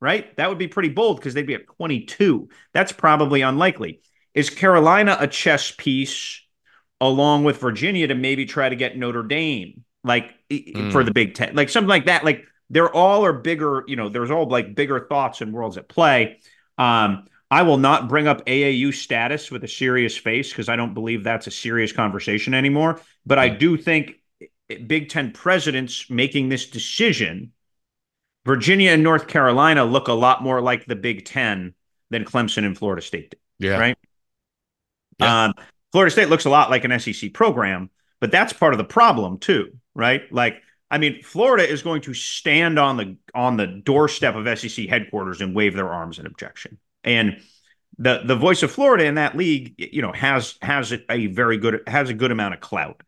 Right? 0.00 0.36
That 0.36 0.48
would 0.48 0.58
be 0.58 0.66
pretty 0.66 0.88
bold 0.88 1.18
because 1.18 1.32
they'd 1.32 1.46
be 1.46 1.54
at 1.54 1.66
22. 1.76 2.48
That's 2.72 2.90
probably 2.90 3.42
unlikely. 3.42 4.00
Is 4.34 4.50
Carolina 4.50 5.16
a 5.20 5.28
chess 5.28 5.70
piece 5.70 6.40
along 7.00 7.44
with 7.44 7.58
Virginia 7.58 8.08
to 8.08 8.14
maybe 8.16 8.46
try 8.46 8.68
to 8.68 8.76
get 8.76 8.96
Notre 8.96 9.22
Dame, 9.22 9.84
like 10.02 10.34
mm. 10.50 10.90
for 10.90 11.04
the 11.04 11.12
Big 11.12 11.34
Ten, 11.34 11.54
like 11.54 11.68
something 11.68 11.88
like 11.88 12.06
that? 12.06 12.24
Like 12.24 12.44
they're 12.68 12.92
all 12.92 13.24
are 13.24 13.32
bigger, 13.32 13.84
you 13.86 13.94
know, 13.94 14.08
there's 14.08 14.30
all 14.30 14.48
like 14.48 14.74
bigger 14.74 15.06
thoughts 15.08 15.40
and 15.40 15.52
worlds 15.52 15.76
at 15.76 15.88
play. 15.88 16.40
Um, 16.78 17.26
I 17.52 17.60
will 17.60 17.76
not 17.76 18.08
bring 18.08 18.26
up 18.26 18.46
AAU 18.46 18.94
status 18.94 19.50
with 19.50 19.62
a 19.62 19.68
serious 19.68 20.16
face 20.16 20.48
because 20.48 20.70
I 20.70 20.76
don't 20.76 20.94
believe 20.94 21.22
that's 21.22 21.46
a 21.46 21.50
serious 21.50 21.92
conversation 21.92 22.54
anymore. 22.54 22.98
But 23.26 23.38
I 23.38 23.50
do 23.50 23.76
think 23.76 24.14
Big 24.86 25.10
Ten 25.10 25.32
presidents 25.32 26.08
making 26.08 26.48
this 26.48 26.70
decision, 26.70 27.52
Virginia 28.46 28.92
and 28.92 29.02
North 29.02 29.28
Carolina 29.28 29.84
look 29.84 30.08
a 30.08 30.14
lot 30.14 30.42
more 30.42 30.62
like 30.62 30.86
the 30.86 30.96
Big 30.96 31.26
Ten 31.26 31.74
than 32.08 32.24
Clemson 32.24 32.64
and 32.64 32.76
Florida 32.76 33.02
State 33.02 33.32
did. 33.32 33.40
Yeah. 33.58 33.78
Right. 33.78 33.98
Yeah. 35.20 35.44
Um, 35.44 35.54
Florida 35.92 36.10
State 36.10 36.30
looks 36.30 36.46
a 36.46 36.50
lot 36.50 36.70
like 36.70 36.84
an 36.84 36.98
SEC 36.98 37.34
program, 37.34 37.90
but 38.18 38.32
that's 38.32 38.54
part 38.54 38.72
of 38.72 38.78
the 38.78 38.84
problem 38.84 39.36
too, 39.36 39.76
right? 39.94 40.22
Like 40.32 40.62
I 40.90 40.96
mean, 40.96 41.22
Florida 41.22 41.68
is 41.68 41.82
going 41.82 42.00
to 42.02 42.14
stand 42.14 42.78
on 42.78 42.96
the 42.96 43.18
on 43.34 43.58
the 43.58 43.66
doorstep 43.66 44.36
of 44.36 44.58
SEC 44.58 44.88
headquarters 44.88 45.42
and 45.42 45.54
wave 45.54 45.74
their 45.74 45.92
arms 45.92 46.18
in 46.18 46.24
objection. 46.24 46.78
And 47.04 47.40
the 47.98 48.22
the 48.24 48.36
voice 48.36 48.62
of 48.62 48.70
Florida 48.70 49.04
in 49.04 49.16
that 49.16 49.36
league, 49.36 49.74
you 49.76 50.02
know, 50.02 50.12
has 50.12 50.56
has 50.62 50.92
a 51.08 51.26
very 51.26 51.58
good 51.58 51.82
has 51.86 52.10
a 52.10 52.14
good 52.14 52.30
amount 52.30 52.54
of 52.54 52.60
clout. 52.60 53.02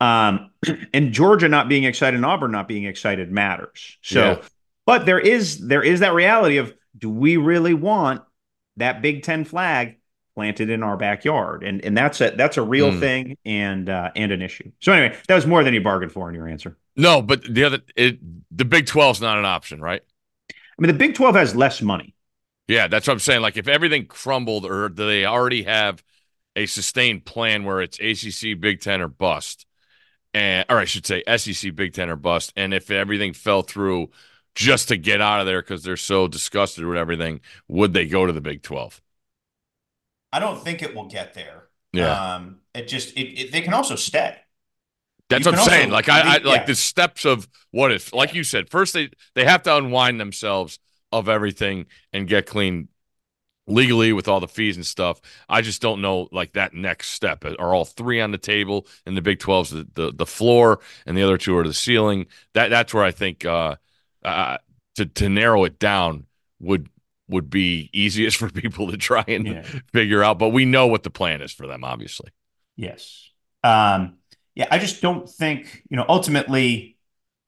Um, 0.00 0.50
and 0.94 1.12
Georgia 1.12 1.48
not 1.48 1.68
being 1.68 1.84
excited 1.84 2.16
and 2.16 2.24
Auburn 2.24 2.52
not 2.52 2.68
being 2.68 2.84
excited 2.84 3.30
matters. 3.30 3.98
So, 4.02 4.20
yeah. 4.20 4.42
but 4.86 5.06
there 5.06 5.20
is 5.20 5.58
there 5.66 5.82
is 5.82 6.00
that 6.00 6.14
reality 6.14 6.56
of 6.56 6.72
do 6.96 7.10
we 7.10 7.36
really 7.36 7.74
want 7.74 8.22
that 8.76 9.02
Big 9.02 9.22
Ten 9.22 9.44
flag 9.44 9.96
planted 10.34 10.70
in 10.70 10.82
our 10.82 10.96
backyard, 10.96 11.62
and 11.62 11.84
and 11.84 11.96
that's 11.96 12.20
a 12.20 12.30
that's 12.30 12.56
a 12.56 12.62
real 12.62 12.92
mm. 12.92 13.00
thing 13.00 13.36
and 13.44 13.88
uh, 13.88 14.10
and 14.16 14.32
an 14.32 14.42
issue. 14.42 14.70
So 14.80 14.92
anyway, 14.92 15.16
that 15.28 15.34
was 15.34 15.46
more 15.46 15.62
than 15.62 15.74
you 15.74 15.82
bargained 15.82 16.12
for 16.12 16.28
in 16.28 16.34
your 16.34 16.48
answer. 16.48 16.76
No, 16.96 17.22
but 17.22 17.42
the 17.42 17.64
other 17.64 17.80
it, 17.94 18.18
the 18.50 18.64
Big 18.64 18.86
12 18.86 19.16
is 19.16 19.20
not 19.20 19.38
an 19.38 19.44
option, 19.44 19.80
right? 19.80 20.02
I 20.50 20.54
mean, 20.78 20.88
the 20.88 20.98
Big 20.98 21.14
12 21.14 21.34
has 21.34 21.54
less 21.54 21.82
money. 21.82 22.14
Yeah, 22.70 22.86
that's 22.86 23.08
what 23.08 23.14
I'm 23.14 23.18
saying. 23.18 23.42
Like 23.42 23.56
if 23.56 23.66
everything 23.66 24.06
crumbled, 24.06 24.64
or 24.64 24.88
do 24.88 25.04
they 25.04 25.26
already 25.26 25.64
have 25.64 26.04
a 26.54 26.66
sustained 26.66 27.24
plan 27.24 27.64
where 27.64 27.80
it's 27.80 27.98
ACC, 27.98 28.60
Big 28.60 28.80
Ten, 28.80 29.00
or 29.00 29.08
bust, 29.08 29.66
and 30.32 30.64
or 30.70 30.78
I 30.78 30.84
should 30.84 31.04
say 31.04 31.24
SEC, 31.36 31.74
Big 31.74 31.94
Ten, 31.94 32.08
or 32.08 32.14
bust, 32.14 32.52
and 32.54 32.72
if 32.72 32.88
everything 32.92 33.32
fell 33.32 33.62
through 33.62 34.10
just 34.54 34.86
to 34.86 34.96
get 34.96 35.20
out 35.20 35.40
of 35.40 35.46
there 35.46 35.60
because 35.62 35.82
they're 35.82 35.96
so 35.96 36.28
disgusted 36.28 36.86
with 36.86 36.96
everything, 36.96 37.40
would 37.66 37.92
they 37.92 38.06
go 38.06 38.24
to 38.24 38.32
the 38.32 38.40
Big 38.40 38.62
12? 38.62 39.02
I 40.32 40.38
don't 40.38 40.62
think 40.62 40.80
it 40.80 40.94
will 40.94 41.08
get 41.08 41.34
there. 41.34 41.64
Yeah. 41.92 42.34
Um, 42.34 42.58
it 42.72 42.86
just 42.86 43.16
it, 43.16 43.40
it, 43.40 43.52
they 43.52 43.62
can 43.62 43.74
also 43.74 43.96
stay. 43.96 44.36
That's 45.28 45.44
you 45.44 45.50
what 45.50 45.58
I'm 45.58 45.66
saying. 45.66 45.90
Like 45.90 46.08
I, 46.08 46.20
I 46.20 46.36
yeah. 46.36 46.48
like 46.48 46.66
the 46.66 46.76
steps 46.76 47.24
of 47.24 47.48
what 47.72 47.90
if, 47.90 48.14
like 48.14 48.32
you 48.32 48.44
said, 48.44 48.70
first 48.70 48.94
they 48.94 49.10
they 49.34 49.44
have 49.44 49.64
to 49.64 49.76
unwind 49.76 50.20
themselves 50.20 50.78
of 51.12 51.28
everything 51.28 51.86
and 52.12 52.28
get 52.28 52.46
clean 52.46 52.88
legally 53.66 54.12
with 54.12 54.28
all 54.28 54.40
the 54.40 54.48
fees 54.48 54.76
and 54.76 54.86
stuff. 54.86 55.20
I 55.48 55.62
just 55.62 55.80
don't 55.80 56.00
know 56.00 56.28
like 56.32 56.54
that 56.54 56.74
next 56.74 57.10
step. 57.10 57.44
Are 57.44 57.74
all 57.74 57.84
three 57.84 58.20
on 58.20 58.30
the 58.30 58.38
table 58.38 58.86
in 59.06 59.14
the 59.14 59.22
Big 59.22 59.38
12's 59.38 59.70
the, 59.70 59.86
the, 59.94 60.12
the 60.12 60.26
floor 60.26 60.80
and 61.06 61.16
the 61.16 61.22
other 61.22 61.38
two 61.38 61.56
are 61.56 61.66
the 61.66 61.74
ceiling? 61.74 62.26
That 62.54 62.68
that's 62.68 62.92
where 62.92 63.04
I 63.04 63.10
think 63.10 63.44
uh, 63.44 63.76
uh 64.24 64.58
to 64.96 65.06
to 65.06 65.28
narrow 65.28 65.64
it 65.64 65.78
down 65.78 66.26
would 66.58 66.88
would 67.28 67.48
be 67.48 67.88
easiest 67.92 68.36
for 68.38 68.50
people 68.50 68.90
to 68.90 68.96
try 68.96 69.24
and 69.26 69.46
yeah. 69.46 69.62
figure 69.92 70.22
out. 70.22 70.38
But 70.38 70.50
we 70.50 70.64
know 70.64 70.86
what 70.86 71.02
the 71.02 71.10
plan 71.10 71.40
is 71.40 71.52
for 71.52 71.66
them, 71.66 71.84
obviously. 71.84 72.30
Yes. 72.76 73.30
Um, 73.62 74.16
yeah, 74.54 74.66
I 74.70 74.78
just 74.78 75.00
don't 75.00 75.28
think, 75.28 75.82
you 75.88 75.96
know, 75.96 76.04
ultimately 76.08 76.96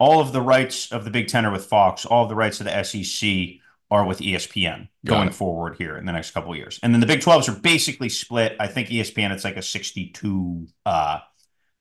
all 0.02 0.20
of 0.20 0.32
the 0.32 0.42
rights 0.42 0.90
of 0.90 1.04
the 1.04 1.12
Big 1.12 1.28
Ten 1.28 1.46
are 1.46 1.52
with 1.52 1.64
Fox, 1.64 2.04
all 2.04 2.24
of 2.24 2.28
the 2.28 2.34
rights 2.34 2.58
of 2.58 2.66
the 2.66 2.82
SEC 2.82 3.60
are 3.88 4.04
with 4.04 4.18
ESPN 4.18 4.88
going 5.04 5.30
forward 5.30 5.76
here 5.78 5.96
in 5.96 6.06
the 6.06 6.12
next 6.12 6.32
couple 6.32 6.50
of 6.50 6.56
years. 6.58 6.80
And 6.82 6.92
then 6.92 7.00
the 7.00 7.06
Big 7.06 7.20
12s 7.20 7.48
are 7.48 7.60
basically 7.60 8.08
split. 8.08 8.56
I 8.58 8.66
think 8.66 8.88
ESPN 8.88 9.30
it's 9.30 9.44
like 9.44 9.56
a 9.56 9.62
62 9.62 10.66
uh 10.84 11.20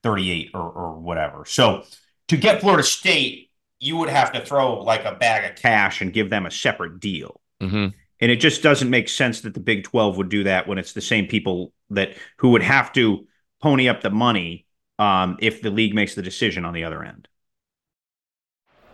38 0.04 0.51
or 0.54 0.62
or 0.62 1.00
whatever. 1.00 1.46
So 1.46 1.84
to 2.28 2.38
get 2.38 2.62
Florida 2.62 2.84
State, 2.84 3.50
you 3.80 3.98
would 3.98 4.10
have 4.10 4.32
to 4.34 4.46
throw 4.46 4.82
like 4.82 5.04
a 5.04 5.16
bag 5.16 5.50
of 5.50 5.58
cash 5.58 6.01
and 6.01 6.13
give 6.13 6.30
them 6.30 6.46
a 6.46 6.51
separate 6.51 7.00
deal. 7.00 7.42
Mm-hmm. 7.60 7.88
And 8.20 8.32
it 8.32 8.36
just 8.36 8.62
doesn't 8.62 8.92
make 8.92 9.10
sense 9.10 9.42
that 9.42 9.56
the 9.56 9.60
Big 9.60 9.86
12 9.86 10.18
would 10.18 10.30
do 10.30 10.44
that 10.44 10.68
when 10.68 10.78
it's 10.78 10.94
the 10.94 11.01
same 11.01 11.25
people 11.25 11.74
that 11.90 12.13
who 12.38 12.50
would 12.50 12.62
have 12.62 12.94
to 12.94 13.25
pony 13.63 13.90
up 13.90 14.01
the 14.01 14.12
money 14.12 14.68
um, 15.00 15.38
if 15.40 15.63
the 15.63 15.72
league 15.72 15.96
makes 15.96 16.13
the 16.13 16.22
decision 16.22 16.66
on 16.66 16.75
the 16.75 16.84
other 16.84 17.04
end. 17.04 17.28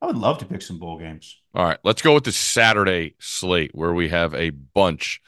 I 0.00 0.06
would 0.06 0.16
love 0.16 0.38
to 0.38 0.44
pick 0.44 0.62
some 0.62 0.78
bowl 0.78 0.98
games. 0.98 1.40
All 1.54 1.64
right, 1.64 1.78
let's 1.82 2.02
go 2.02 2.14
with 2.14 2.24
the 2.24 2.32
Saturday 2.32 3.14
slate 3.18 3.72
where 3.74 3.92
we 3.92 4.08
have 4.10 4.34
a 4.34 4.50
bunch 4.50 5.20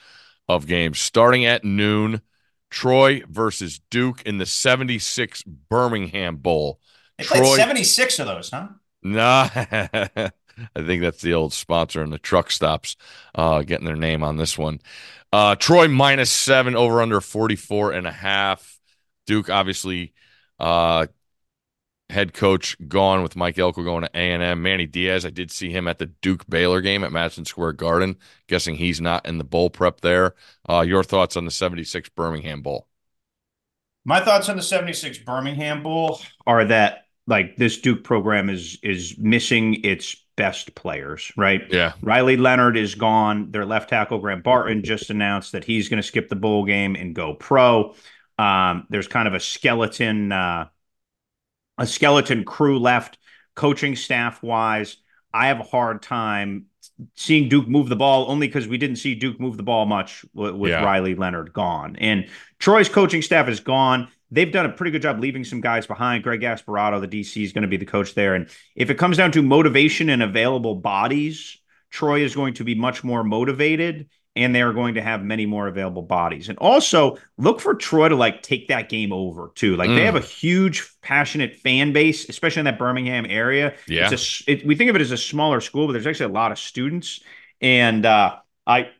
of 0.48 0.66
games 0.66 0.98
starting 0.98 1.44
at 1.44 1.64
noon. 1.64 2.22
Troy 2.70 3.22
versus 3.28 3.80
Duke 3.90 4.22
in 4.22 4.38
the 4.38 4.46
76 4.46 5.42
Birmingham 5.42 6.36
Bowl. 6.36 6.78
They 7.18 7.24
Troy 7.24 7.56
76 7.56 8.18
of 8.20 8.26
those, 8.28 8.50
huh? 8.50 8.68
Nah. 9.02 9.48
I 10.74 10.82
think 10.84 11.02
that's 11.02 11.22
the 11.22 11.34
old 11.34 11.52
sponsor 11.52 12.02
and 12.02 12.12
the 12.12 12.18
truck 12.18 12.50
stops 12.50 12.96
uh, 13.34 13.62
getting 13.62 13.86
their 13.86 13.96
name 13.96 14.22
on 14.22 14.36
this 14.36 14.56
one. 14.56 14.80
Uh, 15.32 15.56
Troy 15.56 15.88
minus 15.88 16.30
seven 16.30 16.76
over 16.76 17.02
under 17.02 17.20
44 17.20 17.92
and 17.92 18.06
a 18.06 18.12
half. 18.12 18.78
Duke 19.26 19.48
obviously 19.48 20.12
uh, 20.58 21.06
head 22.10 22.34
coach 22.34 22.76
gone 22.88 23.22
with 23.22 23.36
Mike 23.36 23.58
Elko 23.58 23.82
going 23.82 24.02
to 24.02 24.10
A&M. 24.14 24.62
Manny 24.62 24.86
Diaz, 24.86 25.24
I 25.24 25.30
did 25.30 25.50
see 25.50 25.70
him 25.70 25.88
at 25.88 25.98
the 25.98 26.06
Duke 26.06 26.48
Baylor 26.48 26.80
game 26.80 27.04
at 27.04 27.12
Madison 27.12 27.44
Square 27.44 27.74
Garden. 27.74 28.16
Guessing 28.48 28.74
he's 28.74 29.00
not 29.00 29.26
in 29.26 29.38
the 29.38 29.44
bowl 29.44 29.70
prep 29.70 30.00
there. 30.00 30.34
Uh, 30.68 30.80
your 30.80 31.04
thoughts 31.04 31.36
on 31.36 31.44
the 31.44 31.50
76 31.50 32.08
Birmingham 32.10 32.62
Bowl? 32.62 32.86
My 34.04 34.20
thoughts 34.20 34.48
on 34.48 34.56
the 34.56 34.62
76 34.62 35.18
Birmingham 35.18 35.82
Bowl 35.82 36.20
are 36.46 36.64
that 36.66 37.06
like 37.26 37.56
this 37.56 37.78
Duke 37.78 38.02
program 38.02 38.50
is 38.50 38.78
is 38.82 39.16
missing 39.18 39.84
its 39.84 40.16
best 40.36 40.74
players, 40.74 41.30
right? 41.36 41.62
Yeah. 41.70 41.92
Riley 42.00 42.36
Leonard 42.36 42.76
is 42.76 42.94
gone. 42.94 43.50
Their 43.50 43.66
left 43.66 43.90
tackle 43.90 44.18
Graham 44.18 44.42
Barton 44.42 44.82
just 44.82 45.10
announced 45.10 45.52
that 45.52 45.64
he's 45.64 45.88
going 45.88 46.00
to 46.00 46.06
skip 46.06 46.28
the 46.28 46.36
bowl 46.36 46.64
game 46.64 46.96
and 46.96 47.14
go 47.14 47.34
pro. 47.34 47.94
Um, 48.38 48.86
there's 48.88 49.06
kind 49.06 49.28
of 49.28 49.34
a 49.34 49.40
skeleton 49.40 50.32
uh, 50.32 50.68
a 51.80 51.86
skeleton 51.86 52.44
crew 52.44 52.78
left, 52.78 53.18
coaching 53.56 53.96
staff 53.96 54.42
wise. 54.42 54.98
I 55.32 55.48
have 55.48 55.58
a 55.58 55.64
hard 55.64 56.02
time 56.02 56.66
seeing 57.14 57.48
Duke 57.48 57.66
move 57.66 57.88
the 57.88 57.96
ball 57.96 58.30
only 58.30 58.46
because 58.46 58.68
we 58.68 58.76
didn't 58.76 58.96
see 58.96 59.14
Duke 59.14 59.40
move 59.40 59.56
the 59.56 59.62
ball 59.62 59.86
much 59.86 60.24
with, 60.34 60.54
with 60.54 60.70
yeah. 60.70 60.84
Riley 60.84 61.14
Leonard 61.14 61.52
gone. 61.54 61.96
And 61.96 62.28
Troy's 62.58 62.90
coaching 62.90 63.22
staff 63.22 63.48
is 63.48 63.60
gone. 63.60 64.08
They've 64.30 64.52
done 64.52 64.66
a 64.66 64.72
pretty 64.72 64.90
good 64.90 65.02
job 65.02 65.18
leaving 65.18 65.42
some 65.42 65.62
guys 65.62 65.86
behind. 65.86 66.22
Greg 66.22 66.42
Gasparato, 66.42 67.00
the 67.00 67.08
DC, 67.08 67.42
is 67.42 67.52
going 67.52 67.62
to 67.62 67.68
be 67.68 67.78
the 67.78 67.86
coach 67.86 68.14
there. 68.14 68.34
And 68.34 68.48
if 68.76 68.90
it 68.90 68.96
comes 68.96 69.16
down 69.16 69.32
to 69.32 69.42
motivation 69.42 70.10
and 70.10 70.22
available 70.22 70.74
bodies, 70.76 71.56
Troy 71.90 72.20
is 72.20 72.34
going 72.34 72.54
to 72.54 72.64
be 72.64 72.74
much 72.74 73.02
more 73.02 73.24
motivated 73.24 74.08
and 74.36 74.54
they 74.54 74.62
are 74.62 74.72
going 74.72 74.94
to 74.94 75.02
have 75.02 75.22
many 75.22 75.44
more 75.44 75.66
available 75.66 76.02
bodies. 76.02 76.48
And 76.48 76.56
also 76.58 77.18
look 77.36 77.60
for 77.60 77.74
Troy 77.74 78.08
to 78.08 78.14
like 78.14 78.42
take 78.42 78.68
that 78.68 78.88
game 78.88 79.12
over 79.12 79.50
too. 79.54 79.76
Like 79.76 79.90
mm. 79.90 79.96
they 79.96 80.04
have 80.04 80.16
a 80.16 80.20
huge, 80.20 80.88
passionate 81.02 81.56
fan 81.56 81.92
base, 81.92 82.28
especially 82.28 82.60
in 82.60 82.64
that 82.66 82.78
Birmingham 82.78 83.26
area. 83.28 83.74
Yeah, 83.88 84.10
a, 84.10 84.18
it, 84.46 84.64
we 84.64 84.76
think 84.76 84.90
of 84.90 84.96
it 84.96 85.02
as 85.02 85.10
a 85.10 85.16
smaller 85.16 85.60
school, 85.60 85.86
but 85.86 85.94
there's 85.94 86.06
actually 86.06 86.30
a 86.30 86.34
lot 86.34 86.52
of 86.52 86.58
students, 86.58 87.20
and 87.60 88.06
uh, 88.06 88.36
I, 88.66 88.90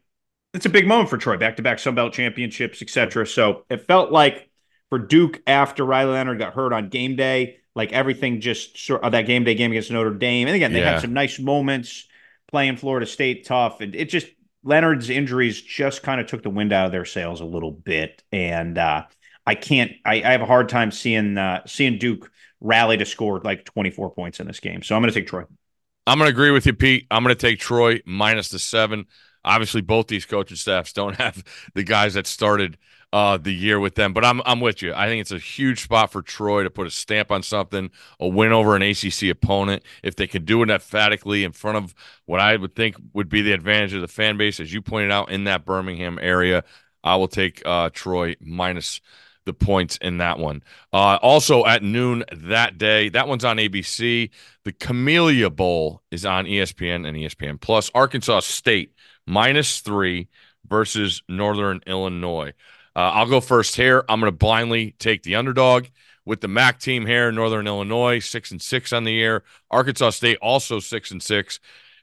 it's 0.53 0.67
a 0.67 0.71
big 0.71 0.87
moment 0.87 1.11
for 1.11 1.17
Troy, 1.17 1.37
back 1.37 1.57
to 1.57 1.63
back 1.63 1.79
Sun 1.79 1.95
Belt 1.95 2.13
championships, 2.13 2.83
etc. 2.83 3.27
So 3.27 3.65
it 3.71 3.87
felt 3.87 4.11
like 4.11 4.51
for 4.89 4.99
Duke 4.99 5.41
after 5.47 5.85
Riley 5.85 6.13
Leonard 6.13 6.39
got 6.39 6.55
hurt 6.55 6.73
on 6.73 6.89
game 6.89 7.15
day, 7.15 7.59
like 7.77 7.93
everything 7.93 8.41
just 8.41 8.77
sort 8.85 9.05
of 9.05 9.13
that 9.13 9.27
game 9.27 9.45
day 9.45 9.55
game 9.55 9.71
against 9.71 9.93
Notre 9.93 10.11
Dame, 10.11 10.49
and 10.49 10.57
again 10.57 10.73
they 10.73 10.81
yeah. 10.81 10.95
had 10.95 11.03
some 11.03 11.13
nice 11.13 11.39
moments 11.39 12.09
playing 12.49 12.77
Florida 12.77 13.07
State 13.07 13.47
tough, 13.47 13.81
and 13.81 13.95
it 13.95 14.09
just 14.09 14.27
Leonard's 14.63 15.11
injuries 15.11 15.61
just 15.61 16.03
kind 16.03 16.21
of 16.21 16.27
took 16.27 16.43
the 16.43 16.51
wind 16.51 16.73
out 16.73 16.87
of 16.87 16.93
their 16.93 17.05
sails 17.05 17.41
a 17.41 17.45
little 17.47 17.71
bit, 17.71 18.23
and 18.31 18.77
uh, 18.77 19.07
I 19.47 19.55
can't. 19.55 19.93
I, 20.05 20.23
I, 20.23 20.33
have 20.33 20.43
a 20.43 20.47
hard 20.47 20.69
time 20.69 20.91
seeing 20.91 21.39
uh, 21.39 21.63
seeing 21.67 21.99
Duke 21.99 22.31
rally 22.61 22.97
to 22.99 23.07
score 23.07 23.41
like 23.41 23.65
24 23.65 24.11
points 24.11 24.41
in 24.41 24.47
this 24.47 24.61
game. 24.61 24.83
So 24.83 24.95
I'm 24.95 25.03
going 25.03 25.13
to 25.13 25.19
take 25.19 25.29
Troy. 25.29 25.45
I'm 26.07 26.19
going 26.19 26.29
to 26.29 26.35
agree 26.35 26.51
with 26.51 26.67
you, 26.67 26.75
Pete. 26.75 27.07
I'm 27.11 27.23
going 27.23 27.35
to 27.35 27.41
take 27.41 27.59
Troy 27.59 28.01
minus 28.05 28.51
the 28.51 28.59
seven. 28.59 29.07
Obviously, 29.45 29.81
both 29.81 30.09
these 30.09 30.27
coaching 30.27 30.57
staffs 30.57 30.93
don't 30.93 31.17
have 31.21 31.43
the 31.75 31.83
guys 31.83 32.15
that 32.15 32.27
started 32.27 32.77
uh, 33.13 33.37
the 33.37 33.53
year 33.53 33.81
with 33.81 33.95
them. 33.95 34.13
But 34.13 34.25
I'm 34.25 34.41
I'm 34.45 34.61
with 34.61 34.83
you. 34.83 34.95
I 34.95 35.07
think 35.07 35.21
it's 35.21 35.33
a 35.33 35.39
huge 35.39 35.83
spot 35.83 36.13
for 36.13 36.23
Troy 36.23 36.63
to 36.63 36.71
put 36.71 36.87
a 36.87 36.91
stamp 36.91 37.31
on 37.31 37.43
something, 37.43 37.91
a 38.19 38.29
win 38.29 38.53
over 38.53 38.77
an 38.77 38.83
ACC 38.83 39.25
opponent. 39.31 39.83
If 40.03 40.17
they 40.17 40.27
can 40.27 40.45
do 40.45 40.63
it 40.63 40.71
emphatically 40.71 41.45
in 41.45 41.53
front 41.53 41.79
of 41.79 41.95
what 42.27 42.41
I 42.41 42.57
would 42.57 42.75
think 42.75 42.97
would 43.13 43.29
be 43.29 43.43
the 43.43 43.53
advantage 43.53 43.95
of 43.95 44.01
the 44.01 44.09
fan 44.09 44.37
base, 44.37 44.61
as 44.61 44.73
you 44.73 44.83
pointed 44.83 45.11
out 45.11 45.31
in 45.31 45.45
that 45.45 45.65
Birmingham 45.65 46.19
area, 46.21 46.65
I 47.03 47.17
will 47.17 47.29
take 47.29 47.63
uh, 47.65 47.91
Troy 47.93 48.37
minus 48.41 49.01
the 49.47 49.55
points 49.55 49.97
in 50.03 50.19
that 50.19 50.39
one. 50.39 50.63
Uh, 50.93 51.19
also 51.23 51.65
at 51.65 51.83
noon 51.83 52.25
that 52.33 52.79
day, 52.79 53.09
that 53.09 53.27
one's 53.27 53.45
on 53.45 53.57
ABC. 53.57 54.31
The 54.65 54.73
Camellia 54.73 55.51
Bowl 55.51 56.03
is 56.11 56.27
on 56.27 56.45
ESPN 56.45 57.09
and 57.09 57.17
ESPN 57.17 57.61
Plus. 57.61 57.91
Arkansas 57.95 58.41
State 58.41 58.95
minus 59.27 59.81
three 59.81 60.29
versus 60.69 61.23
Northern 61.29 61.81
Illinois. 61.87 62.53
Uh, 62.97 63.11
I'll 63.15 63.27
go 63.27 63.41
first 63.41 63.77
here. 63.77 64.05
I'm 64.09 64.21
going 64.21 64.33
to 64.33 64.37
blindly 64.37 64.95
take 64.99 65.23
the 65.23 65.37
underdog 65.37 65.87
with 66.25 66.41
the 66.41 66.49
MAC 66.49 66.81
team 66.81 67.07
here, 67.07 67.33
Northern 67.33 67.67
Illinois, 67.67 68.19
six 68.21 68.51
and 68.51 68.61
six 68.61 68.93
on 68.93 69.05
the 69.05 69.13
year. 69.13 69.45
Arkansas 69.71 70.11
State 70.11 70.39
also 70.41 70.81
six 70.81 71.11
and 71.11 71.23
six. 71.23 71.61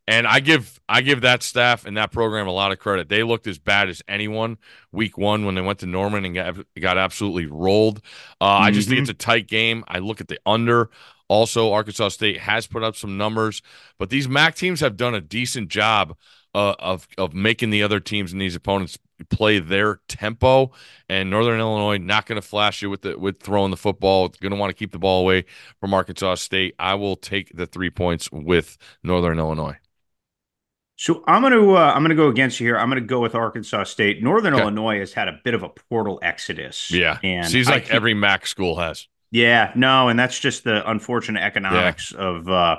And 0.09 0.25
I 0.25 0.39
give 0.39 0.79
I 0.87 1.01
give 1.01 1.21
that 1.21 1.43
staff 1.43 1.85
and 1.85 1.97
that 1.97 2.11
program 2.13 2.47
a 2.47 2.51
lot 2.51 2.71
of 2.71 2.79
credit. 2.79 3.09
They 3.09 3.23
looked 3.23 3.45
as 3.45 3.59
bad 3.59 3.89
as 3.89 4.01
anyone 4.07 4.57
week 4.93 5.17
one 5.17 5.45
when 5.45 5.55
they 5.55 5.61
went 5.61 5.79
to 5.79 5.85
Norman 5.85 6.23
and 6.23 6.33
got 6.33 6.57
got 6.79 6.97
absolutely 6.97 7.45
rolled. 7.45 8.01
Uh, 8.39 8.55
mm-hmm. 8.55 8.63
I 8.63 8.71
just 8.71 8.87
think 8.87 9.01
it's 9.01 9.09
mm-hmm. 9.09 9.15
a 9.15 9.25
tight 9.25 9.47
game. 9.47 9.83
I 9.87 9.99
look 9.99 10.21
at 10.21 10.29
the 10.29 10.39
under. 10.45 10.89
Also, 11.27 11.73
Arkansas 11.73 12.09
State 12.09 12.39
has 12.39 12.67
put 12.67 12.83
up 12.83 12.95
some 12.95 13.17
numbers, 13.17 13.61
but 13.99 14.09
these 14.09 14.29
MAC 14.29 14.55
teams 14.55 14.79
have 14.79 14.95
done 14.95 15.13
a 15.13 15.19
decent 15.19 15.67
job 15.67 16.15
uh, 16.55 16.75
of 16.79 17.05
of 17.17 17.33
making 17.33 17.69
the 17.69 17.83
other 17.83 17.99
teams 17.99 18.31
and 18.31 18.39
these 18.39 18.55
opponents 18.55 18.97
play 19.25 19.59
their 19.59 19.99
tempo. 20.07 20.71
And 21.09 21.29
Northern 21.29 21.59
Illinois 21.59 21.97
not 21.97 22.25
going 22.25 22.39
to 22.41 22.47
flash 22.47 22.81
you 22.81 22.89
with 22.89 23.01
the 23.01 23.17
with 23.17 23.39
throwing 23.41 23.71
the 23.71 23.77
football. 23.77 24.29
Going 24.29 24.51
to 24.51 24.57
want 24.57 24.69
to 24.71 24.75
keep 24.75 24.91
the 24.91 24.99
ball 24.99 25.21
away 25.21 25.45
from 25.79 25.93
Arkansas 25.93 26.35
State. 26.35 26.75
I 26.79 26.95
will 26.95 27.15
take 27.15 27.51
the 27.55 27.65
three 27.65 27.89
points 27.89 28.31
with 28.31 28.77
Northern 29.03 29.39
Illinois. 29.39 29.77
So 30.95 31.23
I'm 31.27 31.41
going 31.41 31.53
to 31.53 31.75
uh, 31.75 31.91
I'm 31.93 32.01
going 32.01 32.09
to 32.09 32.15
go 32.15 32.27
against 32.27 32.59
you 32.59 32.67
here. 32.67 32.77
I'm 32.77 32.89
going 32.89 33.01
to 33.01 33.07
go 33.07 33.19
with 33.19 33.35
Arkansas 33.35 33.83
State. 33.83 34.23
Northern 34.23 34.53
Okay. 34.53 34.61
Illinois 34.61 34.99
has 34.99 35.13
had 35.13 35.27
a 35.27 35.39
bit 35.43 35.53
of 35.53 35.61
a 35.63 35.69
portal 35.69 36.19
exodus. 36.23 36.89
Yeah. 36.89 37.19
and 37.21 37.45
Seems 37.45 37.69
like 37.69 37.89
every 37.91 38.13
MAC 38.15 38.47
school 38.47 38.77
has. 38.77 39.07
Yeah, 39.29 39.73
no, 39.75 40.07
and 40.07 40.17
that's 40.17 40.39
just 40.39 40.63
the 40.63 40.89
unfortunate 40.89 41.41
economics 41.43 42.13
of 42.13 42.47
uh 42.49 42.77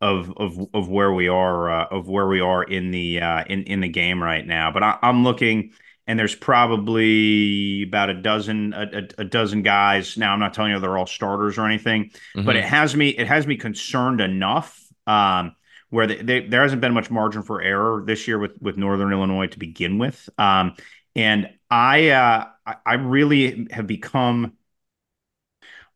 of 0.00 0.32
of 0.36 0.58
of 0.74 0.88
where 0.88 1.12
we 1.12 1.28
are 1.28 1.70
uh, 1.70 1.86
of 1.90 2.08
where 2.08 2.26
we 2.26 2.40
are 2.40 2.62
in 2.62 2.90
the 2.90 3.20
uh 3.20 3.44
in 3.48 3.64
in 3.64 3.80
the 3.80 3.88
game 3.88 4.22
right 4.22 4.46
now. 4.46 4.70
But 4.70 4.82
I, 4.82 4.98
I'm 5.02 5.24
looking 5.24 5.72
and 6.06 6.18
there's 6.18 6.34
probably 6.34 7.82
about 7.82 8.10
a 8.10 8.14
dozen 8.14 8.72
a, 8.72 8.82
a, 8.82 9.22
a 9.22 9.24
dozen 9.24 9.62
guys. 9.62 10.16
Now 10.16 10.32
I'm 10.32 10.40
not 10.40 10.54
telling 10.54 10.72
you 10.72 10.80
they're 10.80 10.96
all 10.98 11.06
starters 11.06 11.58
or 11.58 11.66
anything, 11.66 12.10
but 12.44 12.56
Mhm. 12.56 12.58
it 12.58 12.64
has 12.64 12.94
me 12.96 13.08
it 13.10 13.26
has 13.26 13.46
me 13.46 13.56
concerned 13.56 14.20
enough 14.20 14.80
um 15.06 15.54
where 15.90 16.06
they, 16.06 16.16
they, 16.16 16.40
there 16.46 16.62
hasn't 16.62 16.82
been 16.82 16.92
much 16.92 17.10
margin 17.10 17.42
for 17.42 17.62
error 17.62 18.02
this 18.06 18.28
year 18.28 18.38
with 18.38 18.60
with 18.60 18.76
Northern 18.76 19.12
Illinois 19.12 19.46
to 19.48 19.58
begin 19.58 19.98
with. 19.98 20.28
Um 20.38 20.74
and 21.16 21.50
I 21.70 22.10
uh 22.10 22.46
I 22.84 22.94
really 22.94 23.66
have 23.70 23.86
become 23.86 24.52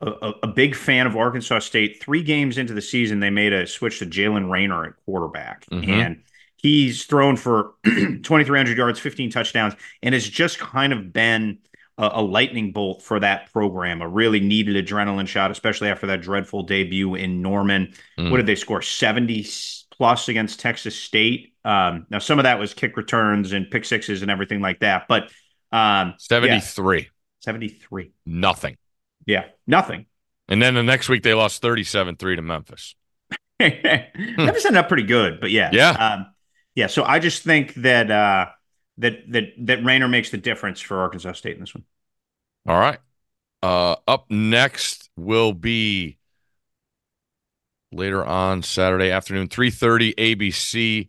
a, 0.03 0.33
a- 0.43 0.49
big 0.49 0.75
fan 0.75 1.07
of 1.07 1.17
Arkansas 1.17 1.61
State. 1.61 2.03
Three 2.03 2.23
games 2.23 2.59
into 2.59 2.75
the 2.75 2.83
season, 2.83 3.21
they 3.21 3.31
made 3.31 3.53
a 3.53 3.67
switch 3.67 4.01
to 4.01 4.07
Jaylen 4.07 4.51
Raynor 4.51 4.85
at 4.85 4.93
quarterback, 5.05 5.65
Mhm. 5.71 5.89
and 5.89 6.23
he's 6.57 7.05
thrown 7.05 7.37
for 7.37 7.75
2,300 7.85 8.77
yards, 8.77 8.99
15 9.01 9.31
touchdowns, 9.31 9.75
and 10.03 10.13
has 10.15 10.29
just 10.29 10.59
kind 10.59 10.93
of 10.93 11.13
been 11.13 11.59
a, 11.99 12.11
a 12.15 12.23
lightning 12.23 12.73
bolt 12.73 13.03
for 13.03 13.21
that 13.21 13.53
program. 13.53 14.03
A 14.03 14.09
really 14.09 14.41
needed 14.41 14.85
adrenaline 14.87 15.29
shot, 15.29 15.51
especially 15.51 15.89
after 15.89 16.07
that 16.09 16.21
dreadful 16.23 16.63
debut 16.63 17.15
in 17.15 17.43
Norman. 17.43 17.93
Mm. 18.19 18.31
What 18.31 18.39
did 18.39 18.47
they 18.47 18.55
score? 18.57 18.83
70 18.83 19.47
plus 19.91 20.29
against 20.29 20.59
Texas 20.61 20.97
State. 20.97 21.53
Um, 21.65 22.07
now, 22.11 22.19
some 22.19 22.39
of 22.39 22.43
that 22.45 22.59
was 22.59 22.75
kick 22.75 22.97
returns 22.97 23.53
and 23.53 23.71
pick 23.71 23.85
sixes 23.85 24.23
and 24.23 24.31
everything 24.31 24.61
like 24.61 24.81
that, 24.81 25.07
but 25.09 25.31
um, 25.71 26.15
73. 26.19 27.09
73. 27.41 28.11
Nothing. 28.27 28.77
Yeah, 29.26 29.45
nothing. 29.67 30.07
And 30.49 30.61
then 30.61 30.75
the 30.75 30.83
next 30.83 31.09
week 31.09 31.23
they 31.23 31.35
lost 31.35 31.62
37 31.62 32.17
3 32.17 32.37
to 32.37 32.43
Memphis. 32.43 32.95
Memphis 33.61 34.64
ended 34.67 34.76
up 34.76 34.88
pretty 34.88 35.05
good, 35.05 35.41
but 35.41 35.50
yeah, 35.50 35.71
Yeah. 35.73 35.91
um, 35.91 36.26
yeah. 36.75 36.88
So 36.88 37.05
I 37.05 37.19
just 37.19 37.43
think 37.45 37.75
that 37.75 38.11
uh, 38.11 38.47
that 38.99 39.31
that 39.31 39.45
that 39.59 39.85
Raynor 39.85 40.09
makes 40.09 40.31
the 40.31 40.38
difference 40.38 40.81
for 40.81 40.99
Arkansas 41.00 41.33
State 41.33 41.55
in 41.55 41.61
this 41.61 41.75
one. 41.75 41.85
All 42.67 42.79
right. 42.79 42.99
Uh, 43.62 43.97
up 44.09 44.31
next 44.31 45.09
will 45.17 45.52
be 45.52 46.19
later 47.93 48.25
on 48.25 48.62
Saturday 48.62 49.11
afternoon, 49.11 49.49
3:30 49.49 50.14
ABC, 50.17 51.09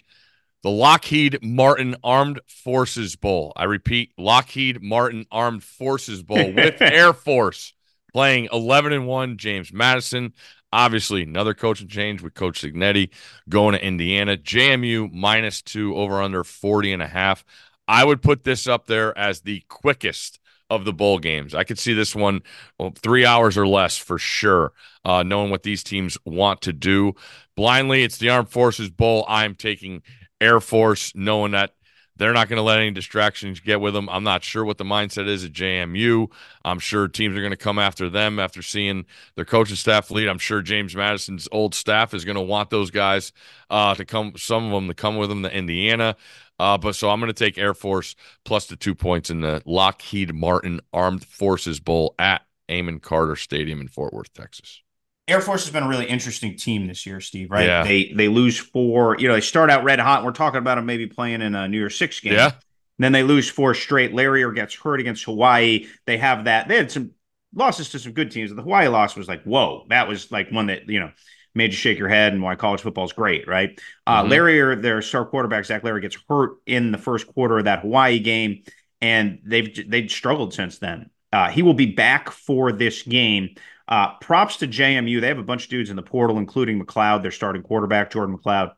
the 0.61 0.69
Lockheed 0.69 1.39
Martin 1.41 1.95
Armed 2.03 2.39
Forces 2.47 3.15
Bowl. 3.15 3.53
I 3.55 3.63
repeat, 3.63 4.11
Lockheed 4.17 4.81
Martin 4.83 5.25
Armed 5.31 5.63
Forces 5.63 6.21
Bowl 6.21 6.53
with 6.53 6.75
Air 6.81 7.13
Force 7.13 7.73
playing 8.13 8.47
11 8.51 8.93
and 8.93 9.07
1 9.07 9.37
James 9.37 9.73
Madison. 9.73 10.33
Obviously, 10.71 11.23
another 11.23 11.53
coaching 11.53 11.87
change 11.87 12.21
with 12.21 12.33
Coach 12.33 12.61
Cignetti 12.61 13.09
going 13.49 13.73
to 13.73 13.85
Indiana. 13.85 14.37
JMU 14.37 15.11
minus 15.13 15.61
two 15.61 15.95
over 15.95 16.21
under 16.21 16.43
40 16.43 16.93
and 16.93 17.03
a 17.03 17.07
half. 17.07 17.45
I 17.87 18.03
would 18.03 18.21
put 18.21 18.43
this 18.43 18.65
up 18.65 18.87
there 18.87 19.15
as 19.17 19.41
the 19.41 19.61
quickest 19.67 20.39
of 20.69 20.85
the 20.85 20.93
bowl 20.93 21.19
games. 21.19 21.53
I 21.53 21.63
could 21.63 21.77
see 21.77 21.93
this 21.93 22.15
one 22.15 22.41
well, 22.79 22.93
three 22.95 23.25
hours 23.25 23.57
or 23.57 23.67
less 23.67 23.97
for 23.97 24.17
sure, 24.17 24.73
uh, 25.05 25.21
knowing 25.23 25.51
what 25.51 25.63
these 25.63 25.83
teams 25.83 26.17
want 26.25 26.61
to 26.61 26.73
do. 26.73 27.13
Blindly, 27.55 28.03
it's 28.03 28.17
the 28.17 28.29
Armed 28.29 28.49
Forces 28.49 28.89
Bowl. 28.89 29.25
I'm 29.27 29.55
taking 29.55 30.01
Air 30.41 30.59
Force, 30.59 31.11
knowing 31.15 31.51
that 31.51 31.75
they're 32.17 32.33
not 32.33 32.47
going 32.47 32.57
to 32.57 32.63
let 32.63 32.79
any 32.79 32.91
distractions 32.91 33.59
get 33.59 33.81
with 33.81 33.93
them. 33.93 34.07
I'm 34.09 34.23
not 34.23 34.43
sure 34.43 34.63
what 34.63 34.77
the 34.77 34.83
mindset 34.83 35.27
is 35.27 35.43
at 35.43 35.53
JMU. 35.53 36.27
I'm 36.63 36.79
sure 36.79 37.07
teams 37.07 37.35
are 37.35 37.41
going 37.41 37.51
to 37.51 37.57
come 37.57 37.79
after 37.79 38.09
them 38.09 38.39
after 38.39 38.61
seeing 38.61 39.05
their 39.35 39.45
coaching 39.45 39.75
staff 39.75 40.11
lead. 40.11 40.27
I'm 40.27 40.37
sure 40.37 40.61
James 40.61 40.95
Madison's 40.95 41.47
old 41.51 41.73
staff 41.73 42.13
is 42.13 42.25
going 42.25 42.35
to 42.35 42.41
want 42.41 42.69
those 42.69 42.91
guys 42.91 43.31
uh, 43.69 43.95
to 43.95 44.05
come, 44.05 44.33
some 44.37 44.65
of 44.65 44.71
them 44.71 44.87
to 44.87 44.93
come 44.93 45.17
with 45.17 45.29
them 45.29 45.43
to 45.43 45.55
Indiana. 45.55 46.15
Uh, 46.59 46.77
but 46.77 46.95
so 46.95 47.09
I'm 47.09 47.19
going 47.19 47.33
to 47.33 47.33
take 47.33 47.57
Air 47.57 47.73
Force 47.73 48.15
plus 48.45 48.67
the 48.67 48.75
two 48.75 48.93
points 48.93 49.29
in 49.29 49.41
the 49.41 49.63
Lockheed 49.65 50.35
Martin 50.35 50.81
Armed 50.93 51.25
Forces 51.25 51.79
Bowl 51.79 52.13
at 52.19 52.43
Amon 52.69 52.99
Carter 52.99 53.35
Stadium 53.35 53.81
in 53.81 53.87
Fort 53.87 54.13
Worth, 54.13 54.33
Texas. 54.33 54.82
Air 55.27 55.39
Force 55.39 55.63
has 55.63 55.71
been 55.71 55.83
a 55.83 55.87
really 55.87 56.05
interesting 56.05 56.57
team 56.57 56.87
this 56.87 57.05
year, 57.05 57.21
Steve. 57.21 57.49
Right? 57.49 57.65
Yeah. 57.65 57.83
They 57.83 58.11
they 58.15 58.27
lose 58.27 58.57
four. 58.57 59.17
You 59.17 59.27
know, 59.29 59.35
they 59.35 59.41
start 59.41 59.69
out 59.69 59.83
red 59.83 59.99
hot. 59.99 60.17
And 60.19 60.25
we're 60.25 60.33
talking 60.33 60.57
about 60.57 60.75
them 60.75 60.85
maybe 60.85 61.07
playing 61.07 61.41
in 61.41 61.55
a 61.55 61.67
New 61.67 61.77
Year's 61.77 61.97
Six 61.97 62.19
game. 62.19 62.33
Yeah. 62.33 62.51
Then 62.99 63.11
they 63.11 63.23
lose 63.23 63.49
four 63.49 63.73
straight. 63.73 64.13
Larry 64.13 64.43
gets 64.53 64.75
hurt 64.75 64.99
against 64.99 65.23
Hawaii. 65.23 65.87
They 66.05 66.17
have 66.17 66.45
that. 66.45 66.67
They 66.67 66.77
had 66.77 66.91
some 66.91 67.11
losses 67.53 67.89
to 67.89 67.99
some 67.99 68.11
good 68.13 68.31
teams. 68.31 68.53
The 68.53 68.61
Hawaii 68.61 68.87
loss 68.87 69.15
was 69.15 69.27
like, 69.27 69.43
whoa, 69.43 69.85
that 69.89 70.07
was 70.07 70.31
like 70.31 70.51
one 70.51 70.67
that 70.67 70.87
you 70.89 70.99
know 70.99 71.11
made 71.55 71.71
you 71.71 71.77
shake 71.77 71.99
your 71.99 72.09
head 72.09 72.33
and 72.33 72.41
why 72.41 72.55
college 72.55 72.81
football 72.81 73.05
is 73.05 73.13
great, 73.13 73.47
right? 73.47 73.79
Uh, 74.07 74.23
Mhm. 74.23 74.29
Larry, 74.29 74.75
their 74.75 75.01
star 75.03 75.25
quarterback 75.25 75.65
Zach 75.65 75.83
Larry, 75.83 76.01
gets 76.01 76.17
hurt 76.27 76.57
in 76.65 76.91
the 76.91 76.97
first 76.97 77.27
quarter 77.27 77.59
of 77.59 77.65
that 77.65 77.79
Hawaii 77.81 78.19
game, 78.19 78.63
and 79.01 79.39
they've 79.45 79.89
they've 79.89 80.09
struggled 80.11 80.53
since 80.53 80.79
then. 80.79 81.09
Uh, 81.31 81.49
he 81.49 81.63
will 81.63 81.73
be 81.73 81.87
back 81.87 82.29
for 82.29 82.71
this 82.71 83.01
game. 83.03 83.55
Uh, 83.87 84.15
props 84.21 84.57
to 84.57 84.67
JMU. 84.67 85.19
They 85.19 85.27
have 85.27 85.39
a 85.39 85.43
bunch 85.43 85.65
of 85.65 85.69
dudes 85.69 85.89
in 85.89 85.95
the 85.95 86.01
portal, 86.03 86.37
including 86.37 86.83
McCloud, 86.83 87.21
their 87.21 87.31
starting 87.31 87.61
quarterback, 87.63 88.11
Jordan 88.11 88.37
McCloud, 88.37 88.71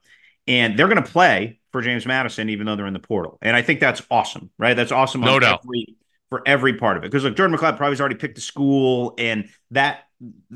and 0.47 0.77
they're 0.77 0.87
going 0.87 1.03
to 1.03 1.09
play 1.09 1.59
for 1.71 1.81
James 1.81 2.05
Madison, 2.05 2.49
even 2.49 2.65
though 2.65 2.75
they're 2.75 2.87
in 2.87 2.93
the 2.93 2.99
portal. 2.99 3.37
And 3.41 3.55
I 3.55 3.61
think 3.61 3.79
that's 3.79 4.01
awesome, 4.09 4.49
right? 4.57 4.75
That's 4.75 4.91
awesome. 4.91 5.21
No 5.21 5.35
on 5.35 5.41
doubt. 5.41 5.61
Every, 5.63 5.95
for 6.29 6.41
every 6.47 6.73
part 6.73 6.97
of 6.97 7.03
it, 7.03 7.11
because 7.11 7.23
look, 7.23 7.35
Jordan 7.35 7.55
McCloud 7.55 7.77
probably 7.77 7.91
has 7.91 7.99
already 7.99 8.15
picked 8.15 8.37
a 8.37 8.41
school, 8.41 9.13
and 9.17 9.49
that 9.71 10.05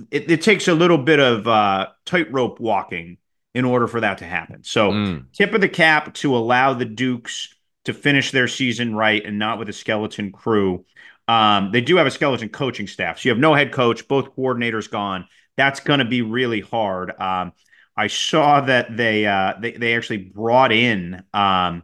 it, 0.09 0.31
it 0.31 0.41
takes 0.41 0.67
a 0.67 0.73
little 0.73 0.97
bit 0.97 1.19
of 1.19 1.47
uh, 1.47 1.87
tightrope 2.05 2.59
walking 2.59 3.17
in 3.53 3.65
order 3.65 3.87
for 3.87 3.99
that 3.99 4.19
to 4.19 4.25
happen. 4.25 4.63
So 4.63 4.91
Mm. 4.91 5.25
tip 5.33 5.53
of 5.53 5.61
the 5.61 5.69
cap 5.69 6.13
to 6.15 6.35
allow 6.35 6.73
the 6.73 6.85
Dukes 6.85 7.53
to 7.85 7.93
finish 7.93 8.31
their 8.31 8.47
season 8.47 8.95
right 8.95 9.23
and 9.25 9.37
not 9.39 9.59
with 9.59 9.69
a 9.69 9.73
skeleton 9.73 10.31
crew. 10.31 10.85
Um, 11.29 11.71
they 11.71 11.81
do 11.81 11.97
have 11.97 12.07
a 12.07 12.11
skeleton 12.11 12.49
coaching 12.49 12.87
staff. 12.87 13.19
So 13.19 13.29
you 13.29 13.31
have 13.31 13.39
no 13.39 13.53
head 13.53 13.71
coach, 13.71 14.07
both 14.07 14.35
coordinators 14.35 14.89
gone. 14.89 15.27
That's 15.57 15.79
going 15.79 15.99
to 15.99 16.05
be 16.05 16.23
really 16.23 16.61
hard. 16.61 17.11
Um, 17.21 17.53
I 17.95 18.07
saw 18.07 18.61
that 18.61 18.97
they 18.97 19.27
uh, 19.27 19.53
they 19.61 19.73
they 19.73 19.95
actually 19.95 20.17
brought 20.17 20.71
in 20.71 21.23
um, 21.31 21.83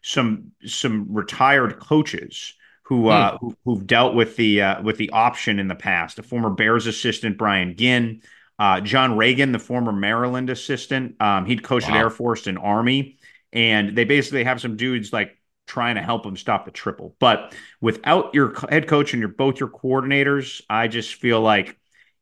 some 0.00 0.52
some 0.64 1.08
retired 1.10 1.78
coaches 1.78 2.54
who 2.84 3.08
uh, 3.08 3.36
who 3.38 3.54
who've 3.66 3.86
dealt 3.86 4.14
with 4.14 4.36
the 4.36 4.62
uh, 4.62 4.82
with 4.82 4.96
the 4.96 5.10
option 5.10 5.58
in 5.58 5.68
the 5.68 5.74
past. 5.74 6.18
A 6.18 6.22
former 6.22 6.48
Bears 6.48 6.86
assistant 6.86 7.36
Brian 7.36 7.76
Ginn, 7.76 8.22
uh, 8.58 8.80
John 8.80 9.14
Reagan, 9.18 9.52
the 9.52 9.58
former 9.58 9.92
Maryland 9.92 10.48
assistant. 10.48 11.20
Um, 11.20 11.44
he'd 11.44 11.62
coached 11.62 11.88
at 11.88 11.96
Air 11.96 12.08
Force 12.10 12.46
and 12.46 12.58
Army, 12.58 13.18
and 13.52 13.94
they 13.94 14.04
basically 14.04 14.44
have 14.44 14.60
some 14.60 14.78
dudes 14.78 15.12
like 15.12 15.36
trying 15.70 15.94
to 15.94 16.02
help 16.02 16.24
them 16.24 16.36
stop 16.36 16.64
the 16.64 16.70
triple. 16.72 17.14
But 17.20 17.54
without 17.80 18.34
your 18.34 18.54
head 18.68 18.88
coach 18.88 19.12
and 19.12 19.20
your 19.20 19.28
both 19.28 19.60
your 19.60 19.68
coordinators, 19.68 20.60
I 20.68 20.88
just 20.88 21.14
feel 21.14 21.40
like 21.40 21.78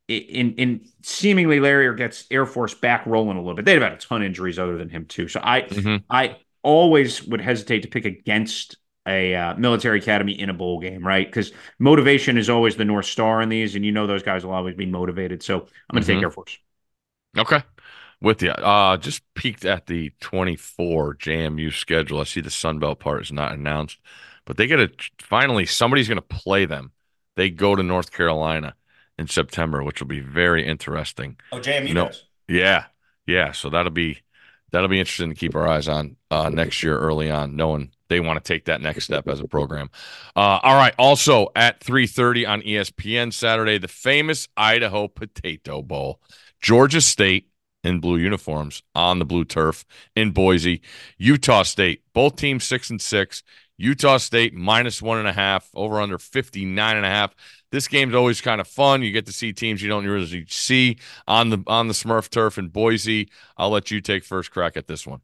in 0.06 0.54
in 0.54 0.86
seemingly 1.02 1.60
Larry 1.60 1.94
gets 1.96 2.26
Air 2.30 2.46
Force 2.46 2.74
back 2.74 3.06
rolling 3.06 3.36
a 3.36 3.40
little 3.40 3.54
bit. 3.54 3.64
They've 3.64 3.80
had 3.80 3.92
a 3.92 3.96
ton 3.96 4.22
of 4.22 4.26
injuries 4.26 4.58
other 4.58 4.76
than 4.76 4.88
him 4.90 5.06
too. 5.06 5.28
So 5.28 5.40
I 5.42 5.68
Mhm. 5.70 6.04
I 6.10 6.36
always 6.62 7.22
would 7.24 7.40
hesitate 7.40 7.82
to 7.82 7.88
pick 7.88 8.04
against 8.04 8.76
a 9.06 9.34
uh, 9.34 9.54
military 9.54 9.98
academy 10.00 10.38
in 10.38 10.50
a 10.50 10.54
bowl 10.54 10.80
game, 10.80 11.06
right? 11.06 11.26
Because 11.26 11.52
motivation 11.78 12.36
is 12.36 12.50
always 12.50 12.76
the 12.76 12.84
north 12.84 13.06
star 13.06 13.40
in 13.40 13.48
these, 13.48 13.74
and 13.74 13.84
you 13.84 13.92
know 13.92 14.06
those 14.06 14.22
guys 14.22 14.44
will 14.44 14.52
always 14.52 14.74
be 14.74 14.84
motivated. 14.86 15.42
So 15.42 15.60
I'm 15.60 15.94
going 15.94 16.02
to 16.02 16.06
Mhm. 16.06 16.12
take 16.12 16.22
Air 16.22 16.30
Force. 16.30 16.58
Okay. 17.36 17.62
With 18.20 18.42
you. 18.42 18.50
Uh, 18.50 18.96
just 18.96 19.22
peeked 19.34 19.64
at 19.64 19.86
the 19.86 20.12
24 20.20 21.14
JMU 21.16 21.72
schedule. 21.72 22.20
I 22.20 22.24
see 22.24 22.40
the 22.40 22.50
Sun 22.50 22.80
Belt 22.80 22.98
part 22.98 23.22
is 23.22 23.30
not 23.30 23.52
announced, 23.52 23.98
but 24.44 24.56
they 24.56 24.66
get 24.66 24.80
a 24.80 24.90
finally 25.20 25.66
somebody's 25.66 26.08
going 26.08 26.16
to 26.16 26.22
play 26.22 26.64
them. 26.64 26.92
They 27.36 27.50
go 27.50 27.76
to 27.76 27.82
North 27.84 28.10
Carolina 28.10 28.74
in 29.18 29.28
September, 29.28 29.82
which 29.82 30.00
will 30.00 30.08
be 30.08 30.20
very 30.20 30.66
interesting. 30.66 31.36
Oh, 31.52 31.58
JMU 31.58 31.94
No. 31.94 32.10
Yeah, 32.48 32.86
yeah. 33.26 33.52
So 33.52 33.70
that'll 33.70 33.92
be 33.92 34.18
that'll 34.70 34.88
be 34.88 34.98
interesting 34.98 35.30
to 35.30 35.34
keep 35.34 35.54
our 35.54 35.68
eyes 35.68 35.88
on 35.88 36.16
uh, 36.30 36.48
next 36.48 36.82
year 36.82 36.98
early 36.98 37.30
on, 37.30 37.56
knowing 37.56 37.92
they 38.08 38.20
want 38.20 38.42
to 38.42 38.52
take 38.52 38.64
that 38.66 38.80
next 38.80 39.04
step 39.04 39.28
as 39.28 39.40
a 39.40 39.46
program. 39.46 39.90
Uh, 40.34 40.60
all 40.62 40.76
right. 40.76 40.94
Also 40.98 41.48
at 41.54 41.80
three 41.80 42.06
thirty 42.06 42.46
on 42.46 42.62
ESPN 42.62 43.32
Saturday, 43.32 43.78
the 43.78 43.88
famous 43.88 44.48
Idaho 44.56 45.08
Potato 45.08 45.82
Bowl, 45.82 46.20
Georgia 46.60 47.00
State 47.00 47.47
in 47.84 48.00
blue 48.00 48.16
uniforms 48.16 48.82
on 48.94 49.18
the 49.18 49.24
blue 49.24 49.44
turf 49.44 49.84
in 50.16 50.32
Boise, 50.32 50.82
Utah 51.16 51.62
State, 51.62 52.02
both 52.12 52.36
teams 52.36 52.64
six 52.64 52.90
and 52.90 53.00
six. 53.00 53.42
Utah 53.80 54.16
State 54.16 54.54
minus 54.54 55.00
one 55.00 55.18
and 55.18 55.28
a 55.28 55.32
half, 55.32 55.70
over 55.74 56.00
under 56.00 56.18
59 56.18 56.96
and 56.96 57.06
a 57.06 57.08
half. 57.08 57.32
This 57.70 57.86
game's 57.86 58.14
always 58.14 58.40
kind 58.40 58.60
of 58.60 58.66
fun. 58.66 59.02
You 59.02 59.12
get 59.12 59.26
to 59.26 59.32
see 59.32 59.52
teams 59.52 59.80
you 59.80 59.88
don't 59.88 60.04
usually 60.04 60.46
see 60.48 60.98
on 61.28 61.50
the 61.50 61.62
on 61.66 61.86
the 61.86 61.94
Smurf 61.94 62.28
turf 62.28 62.58
in 62.58 62.68
Boise. 62.68 63.30
I'll 63.56 63.70
let 63.70 63.90
you 63.90 64.00
take 64.00 64.24
first 64.24 64.50
crack 64.50 64.76
at 64.76 64.88
this 64.88 65.06
one. 65.06 65.20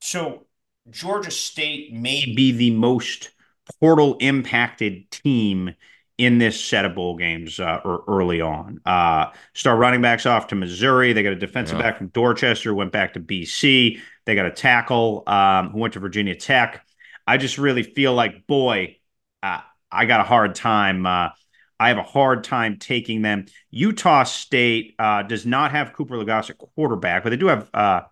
So 0.00 0.46
Georgia 0.90 1.32
State 1.32 1.92
may 1.92 2.24
be 2.24 2.52
the 2.52 2.70
most 2.70 3.32
portal 3.80 4.16
impacted 4.20 5.10
team 5.10 5.74
in 6.18 6.38
this 6.38 6.62
set 6.62 6.84
of 6.84 6.94
bowl 6.94 7.16
games 7.16 7.60
uh, 7.60 7.80
early 8.08 8.40
on. 8.40 8.80
Uh, 8.86 9.26
start 9.54 9.78
running 9.78 10.00
backs 10.00 10.24
off 10.24 10.46
to 10.46 10.54
Missouri. 10.54 11.12
They 11.12 11.22
got 11.22 11.32
a 11.32 11.36
defensive 11.36 11.76
yeah. 11.76 11.82
back 11.82 11.98
from 11.98 12.08
Dorchester, 12.08 12.74
went 12.74 12.92
back 12.92 13.12
to 13.14 13.20
BC. 13.20 14.00
They 14.24 14.34
got 14.34 14.46
a 14.46 14.50
tackle 14.50 15.24
um, 15.26 15.70
who 15.70 15.78
went 15.78 15.94
to 15.94 16.00
Virginia 16.00 16.34
Tech. 16.34 16.86
I 17.26 17.36
just 17.36 17.58
really 17.58 17.82
feel 17.82 18.14
like, 18.14 18.46
boy, 18.46 18.96
uh, 19.42 19.60
I 19.90 20.06
got 20.06 20.20
a 20.20 20.24
hard 20.24 20.54
time. 20.54 21.04
Uh, 21.04 21.30
I 21.78 21.88
have 21.88 21.98
a 21.98 22.02
hard 22.02 22.44
time 22.44 22.78
taking 22.78 23.20
them. 23.20 23.46
Utah 23.70 24.24
State 24.24 24.94
uh, 24.98 25.22
does 25.22 25.44
not 25.44 25.72
have 25.72 25.92
Cooper 25.92 26.16
Legas 26.16 26.48
at 26.48 26.56
quarterback, 26.56 27.22
but 27.22 27.30
they 27.30 27.36
do 27.36 27.48
have 27.48 27.68
uh, 27.74 28.02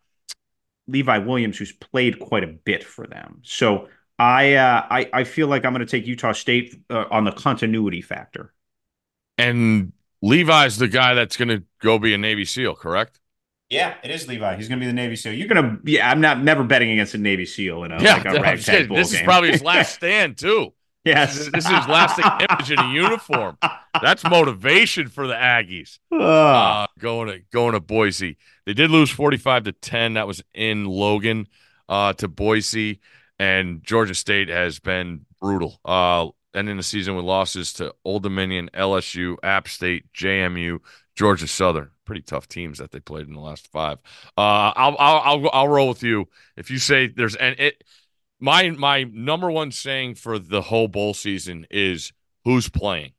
Levi 0.87 1.19
Williams, 1.19 1.57
who's 1.57 1.73
played 1.73 2.19
quite 2.19 2.45
a 2.45 2.49
bit 2.49 2.85
for 2.85 3.07
them. 3.07 3.41
So 3.43 3.89
I 4.19 4.55
uh, 4.55 4.87
I, 4.91 5.11
I 5.13 5.25
feel 5.25 5.49
like 5.49 5.65
I'm 5.65 5.73
going 5.73 5.85
to 5.85 5.91
take 5.91 6.07
Utah 6.07 6.33
State 6.33 6.81
uh, 6.91 7.05
on 7.11 7.25
the 7.25 7.33
continuity 7.33 8.01
factor. 8.01 8.53
And 9.39 9.93
Levi's 10.23 10.79
the 10.79 10.89
guy 10.89 11.15
that's 11.15 11.37
going 11.37 11.49
to 11.49 11.63
go 11.81 11.99
be 11.99 12.15
a 12.15 12.19
Navy 12.19 12.45
SEAL, 12.45 12.77
correct? 12.77 13.21
Yeah, 13.71 13.95
it 14.05 14.11
is 14.11 14.29
Levi. 14.29 14.57
He's 14.57 14.69
going 14.69 14.79
to 14.79 14.85
be 14.85 14.87
the 14.87 14.95
Navy 14.95 15.17
SEAL. 15.17 15.33
You're 15.33 15.49
going 15.49 15.63
to, 15.63 15.91
yeah. 15.91 16.09
I'm 16.09 16.21
not 16.21 16.43
never 16.43 16.63
betting 16.63 16.91
against 16.91 17.15
a 17.15 17.19
Navy 17.19 17.45
SEAL 17.45 17.85
in 17.85 17.93
a 17.93 18.03
yeah. 18.03 18.17
Like 18.17 18.27
a 18.27 18.31
ragtag 18.41 18.89
this 18.89 19.13
game. 19.13 19.21
is 19.21 19.25
probably 19.25 19.51
his 19.51 19.63
last 19.65 19.95
stand 19.95 20.39
too. 20.39 20.73
yes, 21.05 21.37
this, 21.37 21.51
this 21.53 21.65
is 21.65 21.71
his 21.71 21.89
last 21.89 22.19
image 22.19 22.71
in 22.71 22.79
a 22.79 22.93
uniform. 22.93 23.59
That's 24.01 24.23
motivation 24.25 25.09
for 25.09 25.27
the 25.27 25.35
Aggies. 25.35 25.99
Uh, 26.13 26.87
going 26.99 27.29
to 27.29 27.41
going 27.51 27.73
to 27.73 27.81
Boise. 27.81 28.37
They 28.65 28.75
did 28.75 28.91
lose 28.91 29.11
45 29.11 29.65
to 29.65 29.73
10. 29.73 30.15
That 30.15 30.27
was 30.27 30.43
in 30.55 30.85
Logan 30.85 31.49
uh, 31.89 32.13
to 32.15 32.29
Boise 32.29 33.01
and 33.39 33.83
Georgia 33.83 34.15
State 34.15 34.49
has 34.49 34.79
been 34.79 35.27
brutal. 35.41 35.81
Uh, 35.85 36.29
ending 36.55 36.77
the 36.77 36.83
season 36.83 37.17
with 37.17 37.25
losses 37.25 37.73
to 37.75 37.95
Old 38.05 38.23
Dominion, 38.23 38.71
LSU, 38.75 39.37
App 39.43 39.69
State, 39.69 40.13
JMU, 40.13 40.79
Georgia 41.17 41.47
Southern. 41.49 41.91
Pretty 42.05 42.23
tough 42.23 42.49
teams 42.49 42.79
that 42.79 42.91
they 42.91 43.01
played 43.01 43.27
in 43.27 43.35
the 43.35 43.41
last 43.41 43.69
five. 43.69 43.99
Uh, 44.37 44.73
I'll, 44.77 44.97
I'll 44.99 45.21
I'll 45.21 45.51
I'll 45.53 45.69
roll 45.69 45.89
with 45.89 46.03
you 46.03 46.29
if 46.57 46.71
you 46.71 46.79
say 46.79 47.09
there's 47.09 47.35
and 47.35 47.59
it. 47.59 47.83
My 48.41 48.69
my 48.71 49.05
number 49.05 49.51
one 49.51 49.73
saying 49.73 50.17
for 50.17 50.39
the 50.39 50.61
whole 50.61 50.89
bowl 50.89 51.15
season 51.15 51.67
is 51.71 52.13
who's 52.45 52.69
playing 52.69 53.13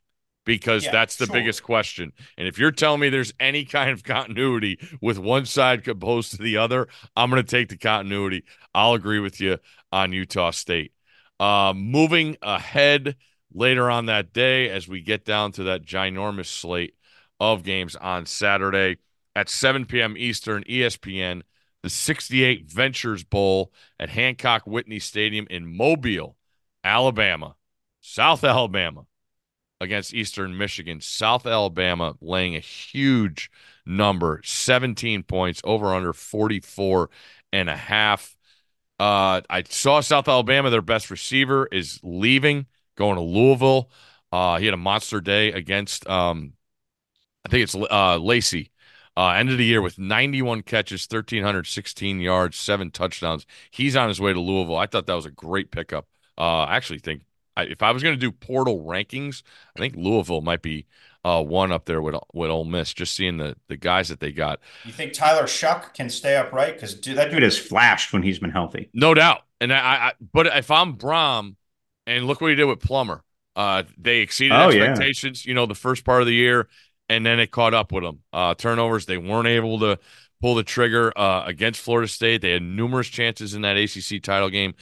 because 0.45 0.85
yeah, 0.85 0.91
that's 0.91 1.17
the 1.17 1.25
sure. 1.25 1.33
biggest 1.33 1.63
question. 1.63 2.13
And 2.37 2.47
if 2.47 2.57
you're 2.57 2.71
telling 2.71 3.01
me 3.01 3.09
there's 3.09 3.33
any 3.39 3.65
kind 3.65 3.89
of 3.89 4.03
continuity 4.03 4.79
with 5.01 5.17
one 5.17 5.45
side 5.45 5.87
opposed 5.87 6.31
to 6.31 6.37
the 6.37 6.57
other, 6.57 6.87
I'm 7.15 7.29
going 7.29 7.43
to 7.43 7.49
take 7.49 7.69
the 7.69 7.77
continuity. 7.77 8.45
I'll 8.73 8.93
agree 8.93 9.19
with 9.19 9.41
you 9.41 9.57
on 9.91 10.13
Utah 10.13 10.51
State. 10.51 10.93
Uh, 11.39 11.73
moving 11.75 12.37
ahead 12.41 13.17
later 13.53 13.89
on 13.89 14.05
that 14.05 14.31
day, 14.31 14.69
as 14.69 14.87
we 14.87 15.01
get 15.01 15.25
down 15.25 15.51
to 15.53 15.63
that 15.63 15.85
ginormous 15.85 16.45
slate 16.45 16.95
of 17.39 17.63
games 17.63 17.95
on 17.95 18.25
Saturday 18.25 18.97
at 19.35 19.49
7 19.49 19.85
p.m. 19.85 20.15
Eastern, 20.17 20.63
ESPN, 20.63 21.41
the 21.83 21.89
68 21.89 22.69
Ventures 22.69 23.23
Bowl 23.23 23.71
at 23.99 24.09
Hancock 24.09 24.65
Whitney 24.65 24.99
Stadium 24.99 25.45
in 25.49 25.75
Mobile, 25.75 26.35
Alabama, 26.83 27.55
South 27.99 28.43
Alabama 28.43 29.05
against 29.81 30.13
Eastern 30.13 30.57
Michigan. 30.57 31.01
South 31.01 31.45
Alabama 31.45 32.15
laying 32.21 32.55
a 32.55 32.59
huge 32.59 33.51
number, 33.85 34.41
17 34.43 35.23
points, 35.23 35.61
over 35.63 35.93
under 35.93 36.13
44 36.13 37.09
and 37.51 37.69
a 37.69 37.75
half. 37.75 38.35
Uh, 38.99 39.41
I 39.49 39.63
saw 39.67 39.99
South 39.99 40.27
Alabama, 40.27 40.69
their 40.69 40.81
best 40.81 41.09
receiver 41.11 41.67
is 41.71 41.99
leaving, 42.01 42.65
going 42.95 43.15
to 43.15 43.21
Louisville. 43.21 43.89
Uh, 44.31 44.57
he 44.57 44.65
had 44.65 44.73
a 44.73 44.77
monster 44.77 45.19
day 45.19 45.51
against, 45.51 46.07
um, 46.09 46.53
I 47.45 47.49
think 47.49 47.63
it's 47.63 47.75
uh, 47.75 48.17
Lacy. 48.17 48.71
Uh, 49.17 49.29
end 49.29 49.49
of 49.49 49.57
the 49.57 49.65
year 49.65 49.81
with 49.81 49.97
91 49.97 50.61
catches, 50.63 51.07
1,316 51.09 52.19
yards, 52.19 52.57
seven 52.57 52.91
touchdowns. 52.91 53.45
He's 53.71 53.95
on 53.95 54.09
his 54.09 54.19
way 54.19 54.33
to 54.33 54.39
Louisville. 54.39 54.75
I 54.75 54.87
thought 54.87 55.05
that 55.05 55.13
was 55.13 55.25
a 55.25 55.31
great 55.31 55.71
pickup. 55.71 56.07
Uh, 56.37 56.63
I 56.63 56.75
actually 56.75 56.99
think 56.99 57.23
I, 57.55 57.63
if 57.63 57.81
I 57.81 57.91
was 57.91 58.03
going 58.03 58.15
to 58.15 58.19
do 58.19 58.31
portal 58.31 58.83
rankings, 58.83 59.43
I 59.75 59.79
think 59.79 59.95
Louisville 59.95 60.41
might 60.41 60.61
be 60.61 60.85
uh, 61.23 61.43
one 61.43 61.71
up 61.71 61.85
there 61.85 62.01
with 62.01 62.15
with 62.33 62.49
Ole 62.49 62.65
Miss. 62.65 62.93
Just 62.93 63.15
seeing 63.15 63.37
the 63.37 63.55
the 63.67 63.77
guys 63.77 64.09
that 64.09 64.19
they 64.19 64.31
got. 64.31 64.59
You 64.83 64.91
think 64.91 65.13
Tyler 65.13 65.43
Shough 65.43 65.93
can 65.93 66.09
stay 66.09 66.35
upright? 66.35 66.75
Because 66.75 66.99
that 67.01 67.31
dude 67.31 67.43
has 67.43 67.57
flashed 67.57 68.13
when 68.13 68.23
he's 68.23 68.39
been 68.39 68.51
healthy. 68.51 68.89
No 68.93 69.13
doubt. 69.13 69.41
And 69.59 69.73
I, 69.73 69.77
I 69.77 70.11
but 70.33 70.47
if 70.47 70.69
I'm 70.69 70.97
Brohm, 70.97 71.55
and 72.07 72.25
look 72.27 72.41
what 72.41 72.49
he 72.49 72.55
did 72.55 72.65
with 72.65 72.79
Plummer. 72.79 73.23
Uh, 73.55 73.83
they 73.97 74.17
exceeded 74.17 74.57
oh, 74.57 74.69
expectations. 74.69 75.45
Yeah. 75.45 75.49
You 75.49 75.55
know, 75.55 75.65
the 75.65 75.75
first 75.75 76.03
part 76.03 76.21
of 76.21 76.27
the 76.27 76.33
year, 76.33 76.67
and 77.07 77.25
then 77.25 77.39
it 77.39 77.51
caught 77.51 77.73
up 77.73 77.91
with 77.91 78.03
them. 78.03 78.19
Uh, 78.33 78.53
turnovers. 78.53 79.05
They 79.05 79.17
weren't 79.17 79.47
able 79.47 79.79
to 79.79 79.97
pull 80.41 80.55
the 80.55 80.63
trigger 80.63 81.17
uh, 81.17 81.43
against 81.45 81.81
Florida 81.81 82.07
State. 82.07 82.41
They 82.41 82.51
had 82.51 82.63
numerous 82.63 83.07
chances 83.07 83.53
in 83.53 83.61
that 83.61 83.77
ACC 83.77 84.21
title 84.21 84.49
game. 84.49 84.73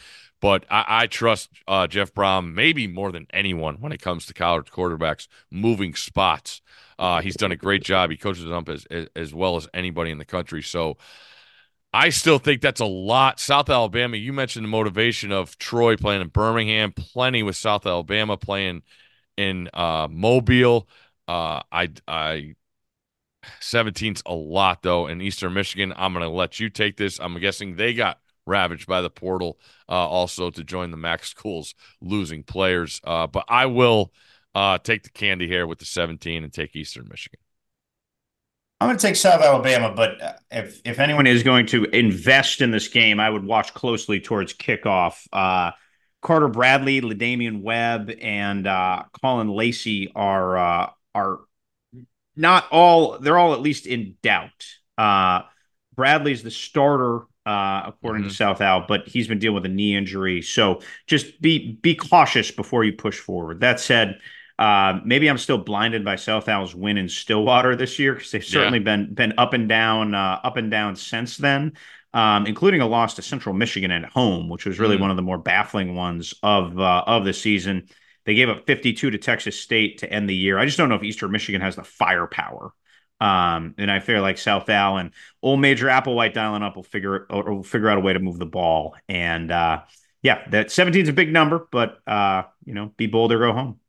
But 0.43 0.65
I, 0.69 0.83
I 1.03 1.07
trust 1.07 1.51
uh, 1.69 1.87
Jeff 1.87 2.13
Brohm 2.13 2.53
maybe 2.53 2.85
more 2.85 3.13
than 3.13 3.27
anyone 3.31 3.77
when 3.77 3.93
it 3.93 4.01
comes 4.01 4.25
to 4.25 4.33
college 4.33 4.69
quarterbacks 4.69 5.29
moving 5.49 5.95
spots. 5.95 6.61
Uh, 6.99 7.21
he's 7.21 7.37
done 7.37 7.53
a 7.53 7.55
great 7.55 7.81
job. 7.85 8.09
He 8.09 8.17
coaches 8.17 8.43
them 8.43 8.51
up 8.51 8.67
as, 8.67 8.85
as, 8.91 9.07
as 9.15 9.33
well 9.33 9.55
as 9.55 9.69
anybody 9.73 10.11
in 10.11 10.17
the 10.17 10.25
country. 10.25 10.61
So 10.61 10.97
I 11.93 12.09
still 12.09 12.39
think 12.39 12.59
that's 12.59 12.81
a 12.81 12.85
lot. 12.85 13.39
South 13.39 13.69
Alabama, 13.69 14.17
you 14.17 14.33
mentioned 14.33 14.65
the 14.65 14.69
motivation 14.69 15.31
of 15.31 15.57
Troy 15.59 15.95
playing 15.95 16.21
in 16.21 16.27
Birmingham, 16.27 16.91
plenty 16.91 17.41
with 17.41 17.55
South 17.55 17.85
Alabama 17.85 18.35
playing 18.35 18.81
in 19.37 19.69
uh, 19.73 20.09
Mobile. 20.11 20.89
Uh, 21.25 21.61
I, 21.71 21.89
I, 22.05 22.55
17's 23.61 24.23
a 24.25 24.33
lot 24.33 24.81
though 24.81 25.07
in 25.07 25.21
Eastern 25.21 25.53
Michigan. 25.53 25.93
I'm 25.95 26.11
going 26.11 26.25
to 26.25 26.29
let 26.29 26.59
you 26.59 26.69
take 26.69 26.97
this. 26.97 27.17
I'm 27.21 27.39
guessing 27.39 27.77
they 27.77 27.93
got 27.93 28.19
ravaged 28.45 28.87
by 28.87 29.01
the 29.01 29.09
portal 29.09 29.57
uh, 29.89 30.07
also 30.07 30.49
to 30.49 30.63
join 30.63 30.91
the 30.91 30.97
MAC 30.97 31.23
schools 31.23 31.75
losing 32.01 32.43
players. 32.43 32.99
Uh, 33.03 33.27
but 33.27 33.45
I 33.47 33.67
will 33.67 34.11
uh, 34.55 34.77
take 34.77 35.03
the 35.03 35.09
candy 35.09 35.47
here 35.47 35.67
with 35.67 35.79
the 35.79 35.85
17 35.85 36.43
and 36.43 36.53
take 36.53 36.75
Eastern 36.75 37.07
Michigan. 37.09 37.39
I'm 38.79 38.89
going 38.89 38.97
to 38.97 39.07
take 39.07 39.15
South 39.15 39.41
Alabama, 39.41 39.93
but 39.95 40.21
uh, 40.21 40.33
if 40.51 40.81
if 40.83 40.99
anyone 40.99 41.25
is 41.25 41.41
going 41.41 41.67
to 41.67 41.85
invest 41.85 42.59
in 42.59 42.69
this 42.69 42.89
game, 42.89 43.17
I 43.17 43.29
would 43.29 43.45
watch 43.45 43.73
closely 43.73 44.19
towards 44.19 44.53
kickoff. 44.53 45.25
Uh, 45.31 45.71
Carter 46.21 46.49
Bradley, 46.49 46.99
La'Damian 46.99 47.61
Webb, 47.61 48.11
and 48.21 48.67
uh, 48.67 49.03
Caullin 49.21 49.49
Lacy 49.49 50.11
are 50.13 50.91
are 51.15 51.39
not 52.35 52.67
all. 52.71 53.19
They're 53.19 53.37
all 53.37 53.53
at 53.53 53.61
least 53.61 53.85
in 53.85 54.17
doubt. 54.21 54.65
Uh, 54.97 55.41
Bradley's 55.95 56.43
the 56.43 56.51
starter 56.51 57.21
uh, 57.45 57.83
according 57.87 58.23
mm-hmm. 58.23 58.29
to 58.29 58.35
South 58.35 58.61
Al, 58.61 58.85
but 58.87 59.07
he's 59.07 59.27
been 59.27 59.39
dealing 59.39 59.55
with 59.55 59.65
a 59.65 59.69
knee 59.69 59.95
injury. 59.95 60.41
So 60.41 60.81
just 61.07 61.41
be 61.41 61.73
be 61.81 61.95
cautious 61.95 62.51
before 62.51 62.83
you 62.83 62.93
push 62.93 63.19
forward. 63.19 63.59
That 63.59 63.79
said, 63.79 64.19
uh, 64.59 64.99
maybe 65.03 65.27
I'm 65.27 65.37
still 65.37 65.57
blinded 65.57 66.05
by 66.05 66.15
South 66.15 66.47
Al's 66.47 66.75
win 66.75 66.97
in 66.97 67.09
Stillwater 67.09 67.75
this 67.75 67.99
year 67.99 68.13
because 68.13 68.31
they've 68.31 68.43
certainly 68.43 68.79
yeah. 68.79 68.83
been 68.83 69.13
been 69.13 69.33
up 69.37 69.53
and 69.53 69.67
down, 69.67 70.15
uh, 70.15 70.39
up 70.43 70.57
and 70.57 70.71
down 70.71 70.95
since 70.95 71.37
then, 71.37 71.73
um, 72.13 72.45
including 72.45 72.81
a 72.81 72.87
loss 72.87 73.15
to 73.15 73.21
Central 73.21 73.53
Michigan 73.53 73.91
at 73.91 74.05
home, 74.05 74.49
which 74.49 74.65
was 74.65 74.79
really 74.79 74.95
mm-hmm. 74.95 75.01
one 75.01 75.11
of 75.11 75.17
the 75.17 75.23
more 75.23 75.37
baffling 75.37 75.95
ones 75.95 76.33
of 76.43 76.79
uh, 76.79 77.03
of 77.05 77.25
the 77.25 77.33
season. 77.33 77.87
They 78.25 78.35
gave 78.35 78.47
up 78.47 78.65
52 78.65 79.11
to 79.11 79.17
Texas 79.17 79.59
State 79.59 79.97
to 79.97 80.09
end 80.09 80.29
the 80.29 80.35
year. 80.35 80.57
I 80.57 80.65
just 80.65 80.77
don't 80.77 80.87
know 80.87 80.95
if 80.95 81.03
Eastern 81.03 81.31
Michigan 81.31 81.59
has 81.59 81.75
the 81.75 81.83
firepower 81.83 82.71
um, 83.23 83.73
and 83.77 83.89
I 83.89 84.01
feel 84.01 84.21
like 84.21 84.37
South 84.37 84.67
Al 84.67 84.97
and 84.97 85.11
old 85.41 85.61
Major 85.61 85.87
Applewhite 85.87 86.33
dialing 86.33 86.61
up 86.61 86.75
will 86.75 86.83
figure 86.83 87.25
or 87.29 87.53
will 87.55 87.63
figure 87.63 87.87
out 87.87 87.97
a 87.97 88.01
way 88.01 88.11
to 88.11 88.19
move 88.19 88.37
the 88.37 88.45
ball. 88.45 88.95
And 89.07 89.49
uh, 89.49 89.83
yeah, 90.21 90.45
that 90.49 90.71
17 90.71 91.03
is 91.03 91.09
a 91.09 91.13
big 91.13 91.31
number, 91.31 91.65
but 91.71 91.99
uh, 92.05 92.43
you 92.65 92.73
know, 92.73 92.91
be 92.97 93.07
bold 93.07 93.31
or 93.31 93.39
go 93.39 93.53
home. 93.53 93.79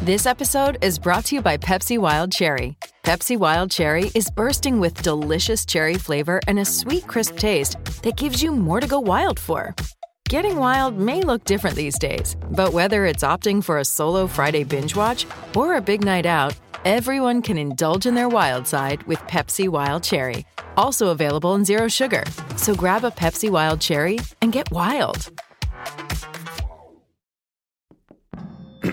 This 0.00 0.24
episode 0.24 0.78
is 0.80 0.98
brought 0.98 1.26
to 1.26 1.34
you 1.34 1.42
by 1.42 1.58
Pepsi 1.58 1.98
Wild 1.98 2.32
Cherry. 2.32 2.78
Pepsi 3.02 3.36
Wild 3.36 3.70
Cherry 3.70 4.10
is 4.14 4.30
bursting 4.30 4.80
with 4.80 5.02
delicious 5.02 5.66
cherry 5.66 5.96
flavor 5.96 6.40
and 6.48 6.58
a 6.58 6.64
sweet, 6.64 7.06
crisp 7.06 7.36
taste 7.36 7.76
that 8.02 8.16
gives 8.16 8.42
you 8.42 8.50
more 8.50 8.80
to 8.80 8.86
go 8.86 8.98
wild 8.98 9.38
for. 9.38 9.74
Getting 10.30 10.56
wild 10.56 10.96
may 10.96 11.20
look 11.20 11.44
different 11.44 11.76
these 11.76 11.98
days, 11.98 12.34
but 12.52 12.72
whether 12.72 13.04
it's 13.04 13.24
opting 13.24 13.62
for 13.62 13.78
a 13.78 13.84
solo 13.84 14.26
Friday 14.26 14.64
binge 14.64 14.96
watch 14.96 15.26
or 15.54 15.74
a 15.74 15.82
big 15.82 16.02
night 16.02 16.24
out, 16.24 16.54
Everyone 16.86 17.42
can 17.42 17.58
indulge 17.58 18.06
in 18.06 18.14
their 18.14 18.28
wild 18.28 18.66
side 18.66 19.02
with 19.02 19.18
Pepsi 19.20 19.68
Wild 19.68 20.02
Cherry, 20.02 20.46
also 20.78 21.08
available 21.08 21.54
in 21.54 21.64
Zero 21.64 21.88
Sugar. 21.88 22.24
So 22.56 22.74
grab 22.74 23.04
a 23.04 23.10
Pepsi 23.10 23.50
Wild 23.50 23.82
Cherry 23.82 24.18
and 24.40 24.50
get 24.50 24.70
wild. 24.70 25.30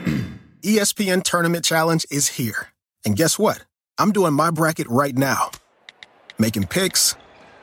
ESPN 0.63 1.23
Tournament 1.23 1.63
Challenge 1.63 2.05
is 2.11 2.27
here. 2.27 2.67
And 3.05 3.15
guess 3.15 3.39
what? 3.39 3.63
I'm 3.97 4.11
doing 4.11 4.33
my 4.33 4.51
bracket 4.51 4.89
right 4.89 5.15
now. 5.15 5.51
Making 6.37 6.67
picks 6.67 7.15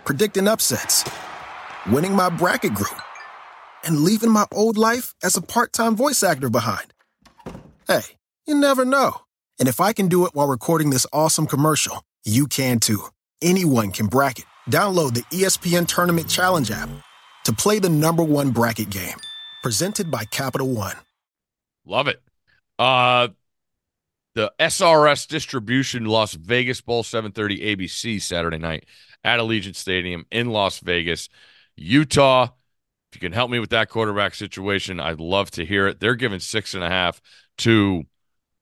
predicting 0.04 0.48
upsets, 0.48 1.04
winning 1.90 2.14
my 2.14 2.28
bracket 2.28 2.74
group, 2.74 3.00
and 3.84 4.00
leaving 4.00 4.30
my 4.30 4.46
old 4.52 4.78
life 4.78 5.14
as 5.22 5.36
a 5.36 5.42
part 5.42 5.72
time 5.72 5.96
voice 5.96 6.22
actor 6.22 6.48
behind. 6.48 6.94
Hey, 7.86 8.02
you 8.46 8.54
never 8.54 8.84
know. 8.86 9.23
And 9.58 9.68
if 9.68 9.80
I 9.80 9.92
can 9.94 10.08
do 10.08 10.26
it 10.26 10.34
while 10.34 10.46
recording 10.46 10.90
this 10.90 11.06
awesome 11.12 11.46
commercial, 11.46 12.04
you 12.24 12.46
can 12.46 12.80
too. 12.80 13.06
Anyone 13.40 13.90
can 13.90 14.06
bracket. 14.06 14.46
Download 14.70 15.14
the 15.14 15.22
ESPN 15.24 15.86
Tournament 15.86 16.28
Challenge 16.28 16.70
app 16.70 16.90
to 17.44 17.52
play 17.52 17.78
the 17.78 17.88
number 17.88 18.22
one 18.22 18.50
bracket 18.50 18.90
game. 18.90 19.16
Presented 19.62 20.10
by 20.10 20.24
Capital 20.24 20.70
One. 20.70 20.96
Love 21.86 22.08
it. 22.08 22.22
Uh, 22.78 23.28
the 24.34 24.52
SRS 24.58 25.28
distribution 25.28 26.06
Las 26.06 26.34
Vegas 26.34 26.80
Bowl 26.80 27.02
730 27.02 27.76
ABC 27.76 28.20
Saturday 28.20 28.58
night 28.58 28.84
at 29.22 29.38
Allegiant 29.38 29.76
Stadium 29.76 30.26
in 30.30 30.50
Las 30.50 30.80
Vegas, 30.80 31.28
Utah. 31.76 32.48
If 33.10 33.16
you 33.16 33.20
can 33.20 33.32
help 33.32 33.50
me 33.50 33.60
with 33.60 33.70
that 33.70 33.88
quarterback 33.88 34.34
situation, 34.34 34.98
I'd 34.98 35.20
love 35.20 35.50
to 35.52 35.64
hear 35.64 35.86
it. 35.86 36.00
They're 36.00 36.16
giving 36.16 36.40
six 36.40 36.74
and 36.74 36.82
a 36.82 36.90
half 36.90 37.20
to, 37.58 38.04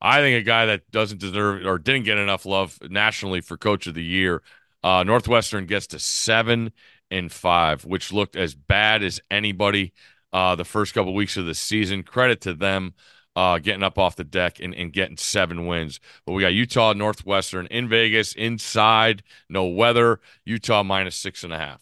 I 0.04 0.20
think, 0.20 0.38
a 0.40 0.44
guy 0.44 0.66
that 0.66 0.90
doesn't 0.90 1.20
deserve 1.20 1.64
or 1.64 1.78
didn't 1.78 2.04
get 2.04 2.18
enough 2.18 2.44
love 2.44 2.76
nationally 2.82 3.40
for 3.40 3.56
Coach 3.56 3.86
of 3.86 3.94
the 3.94 4.02
Year. 4.02 4.42
Uh, 4.82 5.04
Northwestern 5.04 5.66
gets 5.66 5.86
to 5.88 6.00
seven 6.00 6.72
and 7.08 7.30
five, 7.30 7.84
which 7.84 8.12
looked 8.12 8.34
as 8.34 8.56
bad 8.56 9.04
as 9.04 9.20
anybody 9.30 9.92
uh, 10.32 10.56
the 10.56 10.64
first 10.64 10.92
couple 10.92 11.14
weeks 11.14 11.36
of 11.36 11.46
the 11.46 11.54
season. 11.54 12.02
Credit 12.02 12.40
to 12.40 12.52
them 12.52 12.94
uh, 13.36 13.58
getting 13.60 13.84
up 13.84 13.96
off 13.96 14.16
the 14.16 14.24
deck 14.24 14.58
and, 14.58 14.74
and 14.74 14.92
getting 14.92 15.16
seven 15.16 15.66
wins. 15.66 16.00
But 16.26 16.32
we 16.32 16.42
got 16.42 16.52
Utah, 16.52 16.94
Northwestern 16.94 17.66
in 17.66 17.88
Vegas, 17.88 18.32
inside, 18.32 19.22
no 19.48 19.66
weather. 19.66 20.20
Utah 20.44 20.82
minus 20.82 21.14
six 21.14 21.44
and 21.44 21.52
a 21.52 21.58
half. 21.58 21.80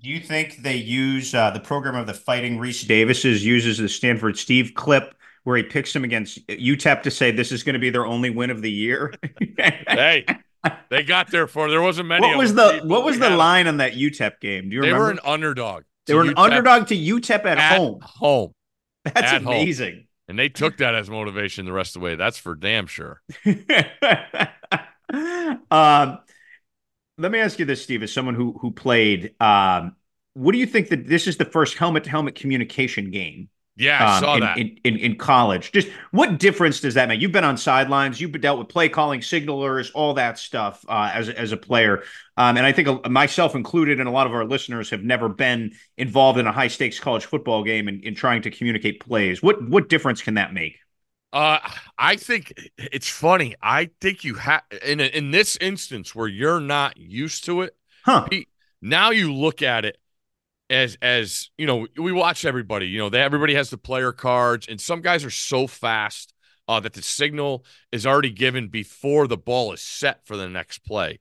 Do 0.00 0.08
you 0.08 0.20
think 0.20 0.62
they 0.62 0.76
use 0.76 1.34
uh, 1.34 1.50
the 1.50 1.60
program 1.60 1.94
of 1.94 2.06
the 2.06 2.14
Fighting 2.14 2.58
Rece 2.58 2.86
Davises 2.86 3.44
uses 3.44 3.78
the 3.78 3.88
Stanford 3.88 4.38
Steve 4.38 4.72
clip 4.74 5.14
where 5.44 5.56
he 5.56 5.62
picks 5.62 5.94
him 5.94 6.04
against 6.04 6.46
UTEP 6.48 7.02
to 7.02 7.10
say 7.10 7.30
this 7.30 7.52
is 7.52 7.62
going 7.62 7.74
to 7.74 7.78
be 7.78 7.90
their 7.90 8.06
only 8.06 8.30
win 8.30 8.50
of 8.50 8.62
the 8.62 8.70
year? 8.70 9.14
hey, 9.58 10.26
they 10.90 11.02
got 11.02 11.30
there 11.30 11.46
for 11.46 11.70
there 11.70 11.82
wasn't 11.82 12.08
many. 12.08 12.26
What 12.26 12.38
was 12.38 12.54
the 12.54 12.80
what 12.84 13.04
was 13.04 13.18
the 13.18 13.30
line 13.30 13.66
on 13.66 13.76
that 13.78 13.92
UTEP 13.92 14.40
game? 14.40 14.68
Do 14.68 14.76
you 14.76 14.82
they 14.82 14.88
remember? 14.88 15.04
were 15.04 15.10
an 15.10 15.20
underdog. 15.24 15.84
They 16.06 16.14
were 16.14 16.22
an 16.22 16.34
UTEP 16.34 16.38
underdog 16.38 16.86
to 16.88 16.96
UTEP 16.96 17.44
at, 17.44 17.58
at 17.58 17.78
home. 17.78 18.00
Home. 18.02 18.52
That's 19.04 19.32
At 19.32 19.42
home. 19.42 19.52
amazing. 19.52 20.06
And 20.28 20.38
they 20.38 20.48
took 20.48 20.78
that 20.78 20.94
as 20.94 21.10
motivation 21.10 21.66
the 21.66 21.72
rest 21.72 21.96
of 21.96 22.00
the 22.00 22.04
way. 22.04 22.14
That's 22.14 22.38
for 22.38 22.54
damn 22.54 22.86
sure. 22.86 23.20
um, 25.70 26.18
let 27.18 27.30
me 27.30 27.38
ask 27.38 27.58
you 27.58 27.66
this, 27.66 27.82
Steve, 27.82 28.02
as 28.02 28.12
someone 28.12 28.34
who 28.34 28.56
who 28.60 28.70
played. 28.70 29.34
Um, 29.40 29.96
what 30.32 30.52
do 30.52 30.58
you 30.58 30.66
think 30.66 30.88
that 30.88 31.06
this 31.06 31.26
is 31.26 31.36
the 31.36 31.44
first 31.44 31.76
helmet 31.76 32.04
to 32.04 32.10
helmet 32.10 32.34
communication 32.34 33.10
game 33.10 33.48
Yeah, 33.76 34.04
I 34.04 34.16
um, 34.16 34.22
saw 34.22 34.34
in, 34.34 34.40
that. 34.40 34.58
In, 34.58 34.78
in, 34.84 34.96
in 34.98 35.16
college. 35.16 35.72
Just 35.72 35.88
what 36.12 36.38
difference 36.38 36.80
does 36.80 36.94
that 36.94 37.08
make? 37.08 37.20
You've 37.20 37.32
been 37.32 37.44
on 37.44 37.56
sidelines, 37.56 38.20
you've 38.20 38.40
dealt 38.40 38.58
with 38.60 38.68
play 38.68 38.88
calling, 38.88 39.20
signalers, 39.20 39.90
all 39.94 40.14
that 40.14 40.38
stuff 40.38 40.84
uh, 40.88 41.10
as 41.12 41.28
as 41.28 41.50
a 41.50 41.56
player, 41.56 42.04
um, 42.36 42.56
and 42.56 42.64
I 42.64 42.72
think 42.72 42.86
uh, 42.86 43.08
myself 43.08 43.56
included, 43.56 43.98
and 43.98 44.08
a 44.08 44.12
lot 44.12 44.28
of 44.28 44.32
our 44.32 44.44
listeners 44.44 44.90
have 44.90 45.02
never 45.02 45.28
been 45.28 45.72
involved 45.96 46.38
in 46.38 46.46
a 46.46 46.52
high 46.52 46.68
stakes 46.68 47.00
college 47.00 47.24
football 47.24 47.64
game 47.64 47.88
and 47.88 48.00
in, 48.02 48.10
in 48.10 48.14
trying 48.14 48.42
to 48.42 48.50
communicate 48.50 49.00
plays. 49.00 49.42
What 49.42 49.68
what 49.68 49.88
difference 49.88 50.22
can 50.22 50.34
that 50.34 50.54
make? 50.54 50.78
Uh, 51.32 51.58
I 51.98 52.14
think 52.14 52.52
it's 52.78 53.08
funny. 53.08 53.56
I 53.60 53.90
think 54.00 54.22
you 54.22 54.34
have 54.34 54.62
in 54.84 55.00
in 55.00 55.32
this 55.32 55.56
instance 55.60 56.14
where 56.14 56.28
you're 56.28 56.60
not 56.60 56.96
used 56.96 57.44
to 57.46 57.62
it. 57.62 57.76
Huh? 58.04 58.28
He- 58.30 58.46
Now 58.80 59.10
you 59.10 59.32
look 59.32 59.62
at 59.62 59.84
it 59.84 59.96
as 60.70 60.96
as 61.02 61.50
you 61.58 61.66
know. 61.66 61.86
We 61.96 62.12
watch 62.12 62.44
everybody. 62.44 62.86
You 62.86 62.98
know, 62.98 63.08
they, 63.08 63.20
everybody 63.20 63.54
has 63.54 63.70
the 63.70 63.78
player 63.78 64.12
cards, 64.12 64.66
and 64.68 64.80
some 64.80 65.00
guys 65.00 65.24
are 65.24 65.30
so 65.30 65.66
fast 65.66 66.34
uh, 66.68 66.80
that 66.80 66.92
the 66.94 67.02
signal 67.02 67.64
is 67.92 68.06
already 68.06 68.30
given 68.30 68.68
before 68.68 69.26
the 69.26 69.36
ball 69.36 69.72
is 69.72 69.80
set 69.80 70.26
for 70.26 70.36
the 70.36 70.48
next 70.48 70.78
play. 70.80 71.20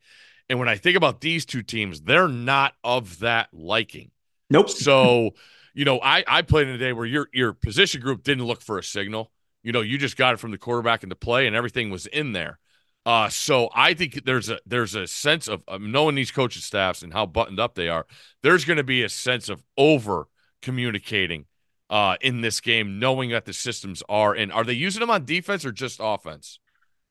And 0.49 0.59
when 0.59 0.69
I 0.69 0.75
think 0.75 0.97
about 0.97 1.21
these 1.21 1.45
two 1.45 1.63
teams, 1.63 2.01
they're 2.01 2.27
not 2.27 2.73
of 2.83 3.19
that 3.19 3.49
liking. 3.53 4.11
Nope. 4.49 4.69
So, 4.69 5.31
you 5.73 5.85
know, 5.85 5.99
I 6.01 6.23
I 6.27 6.41
played 6.41 6.67
in 6.67 6.75
a 6.75 6.77
day 6.77 6.93
where 6.93 7.05
your 7.05 7.27
your 7.33 7.53
position 7.53 8.01
group 8.01 8.23
didn't 8.23 8.45
look 8.45 8.61
for 8.61 8.77
a 8.77 8.83
signal. 8.83 9.31
You 9.63 9.71
know, 9.71 9.81
you 9.81 9.97
just 9.97 10.17
got 10.17 10.33
it 10.33 10.37
from 10.37 10.51
the 10.51 10.57
quarterback 10.57 11.03
into 11.03 11.15
play, 11.15 11.47
and 11.47 11.55
everything 11.55 11.89
was 11.89 12.05
in 12.05 12.33
there. 12.33 12.59
Uh, 13.05 13.27
so 13.29 13.69
I 13.75 13.93
think 13.93 14.23
there's 14.23 14.49
a 14.49 14.59
there's 14.65 14.95
a 14.95 15.07
sense 15.07 15.47
of, 15.47 15.63
of 15.67 15.81
knowing 15.81 16.15
these 16.15 16.31
coaching 16.31 16.61
staffs 16.61 17.01
and 17.01 17.11
how 17.11 17.25
buttoned 17.25 17.59
up 17.59 17.75
they 17.75 17.89
are. 17.89 18.05
There's 18.43 18.63
going 18.63 18.77
to 18.77 18.83
be 18.83 19.03
a 19.03 19.09
sense 19.09 19.49
of 19.49 19.61
over 19.77 20.27
communicating 20.61 21.45
uh, 21.89 22.15
in 22.21 22.41
this 22.41 22.61
game, 22.61 22.99
knowing 22.99 23.31
that 23.31 23.45
the 23.45 23.53
systems 23.53 24.01
are 24.07 24.33
and 24.33 24.51
Are 24.51 24.63
they 24.63 24.73
using 24.73 25.01
them 25.01 25.11
on 25.11 25.25
defense 25.25 25.65
or 25.65 25.71
just 25.71 25.99
offense? 26.01 26.59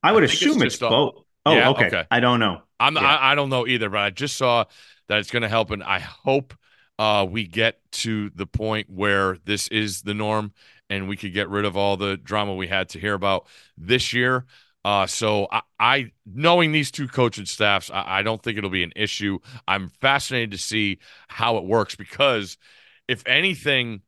I 0.01 0.11
would 0.11 0.23
I 0.23 0.25
it's 0.25 0.33
assume 0.33 0.61
it's, 0.63 0.75
just, 0.75 0.83
uh, 0.83 0.89
both. 0.89 1.15
Oh, 1.45 1.55
yeah, 1.55 1.69
okay. 1.69 1.87
okay. 1.87 2.05
I 2.09 2.19
don't 2.19 2.39
know. 2.39 2.61
I'm 2.79 2.95
Yeah. 2.95 3.01
I, 3.01 3.31
I 3.31 3.35
don't 3.35 3.49
know 3.49 3.67
either, 3.67 3.89
but 3.89 3.99
I 3.99 4.09
just 4.09 4.35
saw 4.35 4.65
that 5.07 5.19
it's 5.19 5.31
going 5.31 5.43
to 5.43 5.49
help, 5.49 5.71
and 5.71 5.83
I 5.83 5.99
hope 5.99 6.53
uh, 6.99 7.25
we 7.29 7.47
get 7.47 7.79
to 7.91 8.29
the 8.31 8.45
point 8.45 8.89
where 8.89 9.37
this 9.45 9.67
is 9.67 10.01
the 10.01 10.13
norm, 10.13 10.53
and 10.89 11.07
we 11.07 11.17
could 11.17 11.33
get 11.33 11.49
rid 11.49 11.65
of 11.65 11.77
all 11.77 11.97
the 11.97 12.17
drama 12.17 12.55
we 12.55 12.67
had 12.67 12.89
to 12.89 12.99
hear 12.99 13.13
about 13.13 13.47
this 13.77 14.13
year. 14.13 14.45
Uh, 14.85 15.07
so 15.07 15.47
I, 15.51 15.61
I 15.79 16.11
knowing 16.25 16.71
these 16.71 16.91
two 16.91 17.07
coaching 17.07 17.45
staffs, 17.45 17.89
I, 17.89 18.19
I 18.19 18.21
don't 18.21 18.41
think 18.41 18.57
it'll 18.57 18.69
be 18.69 18.83
an 18.83 18.91
issue. 18.95 19.39
I'm 19.67 19.89
fascinated 20.01 20.51
to 20.51 20.57
see 20.57 20.99
how 21.29 21.57
it 21.57 21.63
works 21.63 21.95
because 21.95 22.57
if 23.07 23.23
anything, 23.25 24.01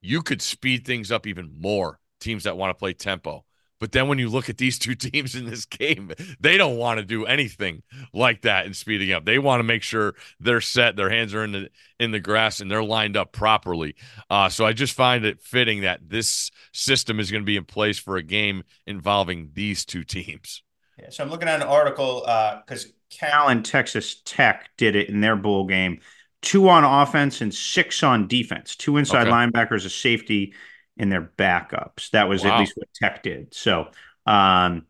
you 0.00 0.22
could 0.22 0.42
speed 0.42 0.84
things 0.84 1.10
up 1.12 1.26
even 1.26 1.50
more. 1.60 2.00
Teams 2.20 2.44
that 2.44 2.56
want 2.56 2.70
to 2.70 2.74
play 2.78 2.92
tempo. 2.92 3.44
But 3.82 3.90
then 3.90 4.06
when 4.06 4.20
you 4.20 4.28
look 4.28 4.48
at 4.48 4.58
these 4.58 4.78
two 4.78 4.94
teams 4.94 5.34
in 5.34 5.44
this 5.44 5.64
game, 5.64 6.12
they 6.38 6.56
don't 6.56 6.76
want 6.76 7.00
to 7.00 7.04
do 7.04 7.26
anything 7.26 7.82
like 8.14 8.42
that 8.42 8.64
in 8.64 8.74
speeding 8.74 9.10
up. 9.10 9.24
They 9.24 9.40
want 9.40 9.58
to 9.58 9.64
make 9.64 9.82
sure 9.82 10.14
they're 10.38 10.60
set, 10.60 10.94
their 10.94 11.10
hands 11.10 11.34
are 11.34 11.42
in 11.42 11.50
the 11.50 11.68
in 11.98 12.12
the 12.12 12.20
grass, 12.20 12.60
and 12.60 12.70
they're 12.70 12.84
lined 12.84 13.16
up 13.16 13.32
properly. 13.32 13.96
Uh, 14.30 14.48
so 14.48 14.64
I 14.64 14.72
just 14.72 14.94
find 14.94 15.24
it 15.24 15.40
fitting 15.40 15.80
that 15.80 16.08
this 16.08 16.52
system 16.70 17.18
is 17.18 17.32
going 17.32 17.42
to 17.42 17.46
be 17.46 17.56
in 17.56 17.64
place 17.64 17.98
for 17.98 18.16
a 18.16 18.22
game 18.22 18.62
involving 18.86 19.50
these 19.52 19.84
two 19.84 20.04
teams. 20.04 20.62
Yeah, 20.96 21.10
so 21.10 21.24
I'm 21.24 21.30
looking 21.30 21.48
at 21.48 21.60
an 21.60 21.66
article 21.66 22.20
because 22.20 22.92
Cal 23.10 23.48
and 23.48 23.64
Texas 23.64 24.22
Tech 24.24 24.70
did 24.76 24.94
it 24.94 25.08
in 25.08 25.20
their 25.20 25.34
bowl 25.34 25.66
game. 25.66 25.98
Two 26.40 26.68
on 26.68 26.84
offense 26.84 27.40
and 27.40 27.52
six 27.52 28.04
on 28.04 28.28
defense. 28.28 28.76
Two 28.76 28.96
inside 28.96 29.22
Okay. 29.22 29.30
linebackers, 29.30 29.84
a 29.86 29.90
safety, 29.90 30.54
in 30.96 31.08
their 31.08 31.22
backups. 31.22 32.10
That 32.10 32.28
was 32.28 32.44
at 32.44 32.58
least 32.58 32.74
what 32.76 32.88
Tech 32.94 33.22
did. 33.22 33.54
So 33.54 33.88
um, 34.26 34.86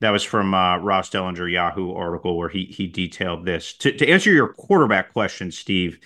that 0.00 0.10
was 0.10 0.22
from 0.22 0.54
uh, 0.54 0.78
Ross 0.78 1.10
Dellenger 1.10 1.50
Yahoo 1.50 1.92
article 1.92 2.36
where 2.36 2.48
he 2.48 2.64
he 2.64 2.86
detailed 2.86 3.44
this. 3.44 3.74
To, 3.78 3.92
to 3.92 4.08
answer 4.08 4.30
your 4.30 4.52
quarterback 4.52 5.12
question, 5.12 5.50
Steve, 5.50 5.98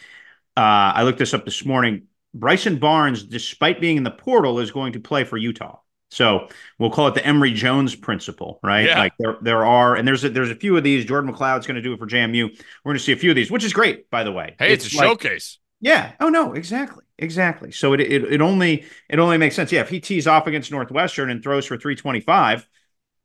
uh, 0.57 0.61
I 0.95 1.03
looked 1.03 1.19
this 1.19 1.35
up 1.35 1.45
this 1.45 1.65
morning. 1.65 2.05
Bryson 2.33 2.79
Barnes, 2.79 3.23
despite 3.23 3.81
being 3.81 3.97
in 3.97 4.03
the 4.03 4.11
portal, 4.11 4.59
is 4.59 4.73
going 4.73 4.95
to 4.95 5.01
play 5.01 5.25
for 5.25 5.37
Utah. 5.37 5.79
So 6.11 6.49
we'll 6.79 6.91
call 6.91 7.09
it 7.09 7.15
the 7.15 7.27
Emory 7.27 7.53
Jones 7.53 7.95
principle, 7.95 8.61
right? 8.63 8.87
Yeah. 8.87 8.99
Like 8.99 9.13
there 9.19 9.37
there 9.43 9.65
are, 9.67 9.97
and 9.97 10.07
there's 10.07 10.23
a, 10.25 10.29
there's 10.29 10.51
a 10.51 10.55
few 10.55 10.77
of 10.77 10.85
these. 10.85 11.05
Jordan 11.05 11.33
McCloud's 11.33 11.67
going 11.67 11.77
to 11.77 11.83
do 11.83 11.93
it 11.93 11.99
for 11.99 12.07
JMU. 12.07 12.51
We're 12.85 12.91
going 12.91 12.99
to 12.99 13.03
see 13.03 13.13
a 13.13 13.17
few 13.17 13.31
of 13.31 13.37
these, 13.37 13.51
which 13.51 13.65
is 13.65 13.73
great, 13.73 14.11
by 14.11 14.23
the 14.23 14.33
way. 14.33 14.55
Hey, 14.59 14.73
it's, 14.73 14.93
a 14.93 14.97
like- 14.97 15.07
showcase. 15.07 15.59
yeah. 15.81 16.13
Oh 16.21 16.29
no, 16.29 16.53
exactly. 16.55 17.04
Exactly. 17.19 17.71
So 17.71 17.93
it, 17.93 18.01
it 18.01 18.25
it 18.25 18.41
only 18.41 18.85
it 19.09 19.19
only 19.19 19.39
makes 19.39 19.55
sense. 19.55 19.71
Yeah, 19.71 19.83
if 19.83 19.89
he 19.89 20.01
tees 20.01 20.27
off 20.27 20.47
against 20.47 20.73
Northwestern 20.73 21.31
and 21.31 21.43
throws 21.43 21.65
for 21.67 21.77
325, 21.77 22.67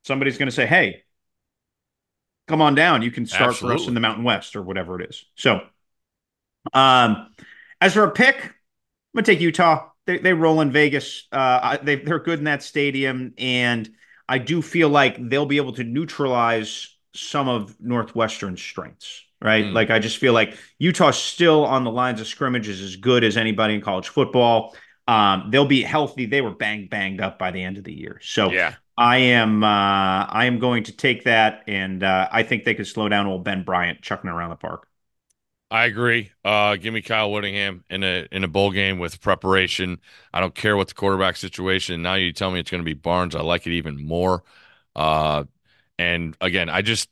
somebody's 0.03 0.37
going 0.37 0.47
to 0.47 0.55
say, 0.55 0.67
"Hey, 0.67 1.03
come 2.47 2.61
on 2.61 2.75
down. 2.75 3.01
You 3.01 3.11
can 3.11 3.25
start 3.25 3.57
for 3.59 3.73
us 3.73 3.87
in 3.87 3.93
the 3.93 3.99
Mountain 3.99 4.23
West 4.23 4.55
or 4.55 4.61
whatever 4.61 4.99
it 4.99 5.09
is." 5.09 5.25
So 5.35 5.61
um 6.73 7.33
as 7.81 7.93
for 7.93 8.03
a 8.03 8.11
pick, 8.11 8.35
I'm 8.35 8.51
going 9.15 9.23
to 9.25 9.31
take 9.31 9.39
Utah. 9.41 9.89
They 10.05 10.17
they 10.17 10.33
roll 10.33 10.61
in 10.61 10.71
Vegas. 10.71 11.27
Uh 11.31 11.77
they 11.81 11.95
they're 11.95 12.19
good 12.19 12.39
in 12.39 12.45
that 12.45 12.63
stadium 12.63 13.33
and 13.37 13.89
I 14.27 14.37
do 14.37 14.61
feel 14.61 14.89
like 14.89 15.17
they'll 15.29 15.45
be 15.45 15.57
able 15.57 15.73
to 15.73 15.83
neutralize 15.83 16.95
some 17.13 17.47
of 17.47 17.79
Northwestern's 17.79 18.61
strengths, 18.61 19.23
right? 19.41 19.65
Mm. 19.65 19.73
Like 19.73 19.89
I 19.89 19.99
just 19.99 20.17
feel 20.17 20.33
like 20.33 20.57
Utah's 20.77 21.17
still 21.17 21.65
on 21.65 21.83
the 21.83 21.91
lines 21.91 22.21
of 22.21 22.27
scrimmage 22.27 22.67
is 22.67 22.81
as 22.81 22.95
good 22.95 23.23
as 23.23 23.37
anybody 23.37 23.75
in 23.75 23.81
college 23.81 24.09
football. 24.09 24.75
Um, 25.07 25.49
they'll 25.51 25.65
be 25.65 25.81
healthy. 25.81 26.25
They 26.27 26.41
were 26.41 26.51
bang 26.51 26.87
banged 26.87 27.21
up 27.21 27.39
by 27.39 27.51
the 27.51 27.63
end 27.63 27.77
of 27.77 27.83
the 27.83 27.93
year. 27.93 28.19
So 28.21 28.49
Yeah. 28.51 28.75
I 28.97 29.17
am 29.17 29.63
uh, 29.63 29.67
I 29.67 30.45
am 30.45 30.59
going 30.59 30.83
to 30.83 30.91
take 30.91 31.23
that, 31.23 31.63
and 31.67 32.03
uh, 32.03 32.27
I 32.31 32.43
think 32.43 32.63
they 32.65 32.75
could 32.75 32.87
slow 32.87 33.09
down 33.09 33.27
old 33.27 33.43
Ben 33.43 33.63
Bryant 33.63 34.01
chucking 34.01 34.29
around 34.29 34.49
the 34.51 34.55
park. 34.57 34.87
I 35.71 35.85
agree. 35.85 36.31
Uh, 36.43 36.75
give 36.77 36.93
me 36.93 37.01
Kyle 37.01 37.31
Whittingham 37.31 37.83
in 37.89 38.03
a 38.03 38.27
in 38.31 38.43
a 38.43 38.47
bowl 38.47 38.71
game 38.71 38.97
with 38.97 39.21
preparation. 39.21 39.99
I 40.33 40.39
don't 40.39 40.55
care 40.55 40.75
what 40.75 40.87
the 40.87 40.95
quarterback 40.95 41.35
situation. 41.37 42.01
Now 42.01 42.15
you 42.15 42.33
tell 42.33 42.49
me 42.51 42.59
it's 42.59 42.71
going 42.71 42.81
to 42.81 42.85
be 42.85 42.95
Barnes. 42.95 43.35
I 43.35 43.41
like 43.41 43.67
it 43.67 43.73
even 43.73 44.03
more. 44.03 44.43
Uh, 44.95 45.43
and 45.99 46.35
again, 46.39 46.69
I 46.69 46.81
just 46.81 47.09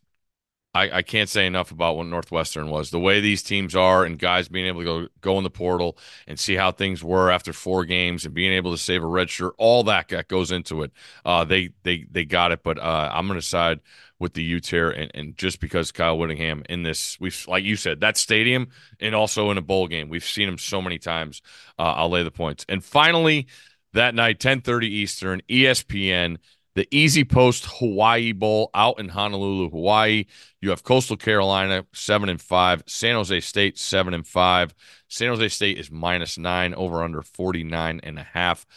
I, 0.73 0.97
I 0.97 1.01
can't 1.01 1.29
say 1.29 1.45
enough 1.45 1.71
about 1.71 1.97
what 1.97 2.07
Northwestern 2.07 2.69
was. 2.69 2.89
The 2.89 2.99
way 2.99 3.19
these 3.19 3.43
teams 3.43 3.75
are, 3.75 4.05
and 4.05 4.17
guys 4.17 4.47
being 4.47 4.65
able 4.65 4.79
to 4.81 4.85
go 4.85 5.07
go 5.21 5.37
in 5.37 5.43
the 5.43 5.49
portal 5.49 5.97
and 6.25 6.39
see 6.39 6.55
how 6.55 6.71
things 6.71 7.03
were 7.03 7.29
after 7.29 7.51
four 7.51 7.83
games, 7.83 8.25
and 8.25 8.33
being 8.33 8.53
able 8.53 8.71
to 8.71 8.77
save 8.77 9.03
a 9.03 9.07
red 9.07 9.29
shirt, 9.29 9.53
all 9.57 9.83
that 9.83 10.07
that 10.09 10.29
goes 10.29 10.51
into 10.51 10.83
it. 10.83 10.91
Uh, 11.25 11.43
they 11.43 11.71
they 11.83 12.05
they 12.09 12.23
got 12.23 12.51
it, 12.51 12.63
but 12.63 12.79
uh, 12.79 13.11
I'm 13.13 13.27
going 13.27 13.39
to 13.39 13.45
side 13.45 13.81
with 14.19 14.33
the 14.33 14.43
Utes 14.43 14.69
here, 14.69 14.89
and, 14.89 15.11
and 15.13 15.37
just 15.37 15.59
because 15.59 15.91
Kyle 15.91 16.17
Whittingham 16.17 16.63
in 16.69 16.83
this, 16.83 17.19
we've 17.19 17.45
like 17.47 17.65
you 17.65 17.75
said, 17.75 17.99
that 17.99 18.15
stadium, 18.15 18.69
and 19.01 19.13
also 19.13 19.51
in 19.51 19.57
a 19.57 19.61
bowl 19.61 19.87
game, 19.87 20.07
we've 20.07 20.23
seen 20.23 20.47
him 20.47 20.57
so 20.57 20.81
many 20.81 20.97
times. 20.97 21.41
Uh, 21.77 21.93
I'll 21.97 22.09
lay 22.09 22.23
the 22.23 22.31
points, 22.31 22.65
and 22.69 22.83
finally 22.83 23.47
that 23.93 24.15
night, 24.15 24.39
10:30 24.39 24.87
Eastern, 24.87 25.41
ESPN 25.49 26.37
the 26.77 26.85
EasyPost 26.91 27.79
Hawaii 27.79 28.33
Bowl 28.33 28.69
out 28.75 28.99
in 28.99 29.09
Honolulu, 29.09 29.71
Hawaii. 29.71 30.25
You 30.61 30.69
have 30.69 30.83
Coastal 30.83 31.17
Carolina 31.17 31.87
seven 31.91 32.29
and 32.29 32.39
five, 32.39 32.83
San 32.85 33.15
Jose 33.15 33.39
State 33.39 33.79
seven 33.79 34.13
and 34.13 34.27
five. 34.27 34.75
San 35.07 35.29
Jose 35.29 35.47
State 35.47 35.79
is 35.79 35.89
minus 35.89 36.37
nine, 36.37 36.75
over 36.75 37.01
under 37.01 37.23
49 37.23 37.99
and 38.03 38.19
a 38.19 38.23
half. 38.23 38.67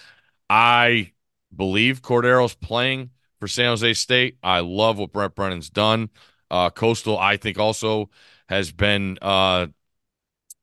I 0.49 1.13
believe 1.55 2.01
Cordeiro's 2.01 2.55
playing 2.55 3.11
for 3.39 3.47
San 3.47 3.67
Jose 3.67 3.93
State. 3.93 4.39
I 4.43 4.61
love 4.61 4.99
what 4.99 5.13
Brent 5.13 5.35
Brennan's 5.35 5.69
done. 5.69 6.09
Uh, 6.51 6.71
Coastal, 6.71 7.19
I 7.19 7.37
think, 7.37 7.59
also 7.59 8.09
has 8.49 8.73
been 8.73 9.19
uh, 9.21 9.67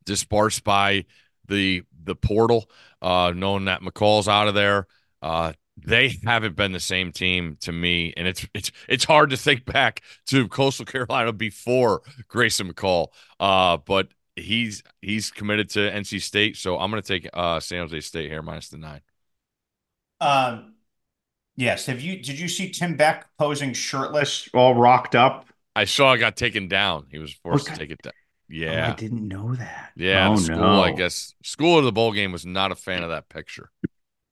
dispersed 0.06 0.64
by 0.64 1.06
the 1.48 1.84
the 2.04 2.16
portal, 2.16 2.68
uh, 3.00 3.32
knowing 3.36 3.66
that 3.66 3.82
McCall's 3.82 4.28
out 4.28 4.48
of 4.48 4.56
there. 4.56 4.88
Uh, 5.22 5.54
they 5.86 6.18
haven't 6.26 6.56
been 6.56 6.72
the 6.72 6.80
same 6.80 7.12
team 7.12 7.58
to 7.62 7.72
me, 7.72 8.14
and 8.18 8.28
it's 8.28 8.46
it's 8.54 8.72
it's 8.90 9.06
hard 9.06 9.30
to 9.30 9.38
think 9.38 9.66
back 9.66 10.02
to 10.28 10.48
Coastal 10.48 10.86
Carolina 10.86 11.32
before 11.34 12.02
Grayson 12.28 12.72
McCall. 12.74 13.08
Uh, 13.40 13.78
but 13.78 14.08
he's 14.36 14.84
he's 15.02 15.32
committed 15.32 15.70
to 15.72 15.80
NC 15.92 16.20
State, 16.20 16.58
so 16.58 16.78
I'm 16.80 16.90
going 16.92 17.02
to 17.02 17.08
take 17.08 17.30
uh, 17.34 17.60
San 17.60 17.80
Jose 17.82 18.00
State 18.02 18.30
here 18.30 18.42
minus 18.42 18.70
the 18.70 18.78
nine. 18.78 19.02
Um, 20.20 20.74
yes. 21.56 21.86
Have 21.88 22.02
you 22.02 22.22
did 22.22 22.40
you 22.40 22.48
see 22.48 22.72
Tim 22.72 22.96
Beck 22.98 23.28
posing 23.38 23.74
shirtless, 23.74 24.50
all 24.54 24.76
rocked 24.76 25.16
up? 25.16 25.48
I 25.76 25.86
saw 25.86 26.14
it 26.14 26.18
got 26.20 26.36
taken 26.36 26.68
down. 26.68 27.08
He 27.12 27.20
was 27.20 27.34
forced 27.34 27.68
Okay. 27.68 27.74
to 27.74 27.80
take 27.80 27.92
it 27.92 28.02
down. 28.02 28.14
Oh, 28.16 28.54
Yeah, 28.56 28.88
I 28.88 28.96
didn't 28.96 29.28
know 29.28 29.56
that. 29.56 29.92
yeah. 29.96 30.30
Oh, 30.30 30.36
school, 30.36 30.58
no. 30.58 30.82
I 30.82 30.92
guess, 30.92 31.36
school 31.44 31.78
of 31.78 31.86
the 31.86 31.92
bowl 31.92 32.14
game 32.14 32.32
was 32.32 32.46
not 32.46 32.72
a 32.72 32.76
fan 32.76 33.04
of 33.04 33.10
that 33.10 33.30
picture. 33.30 33.72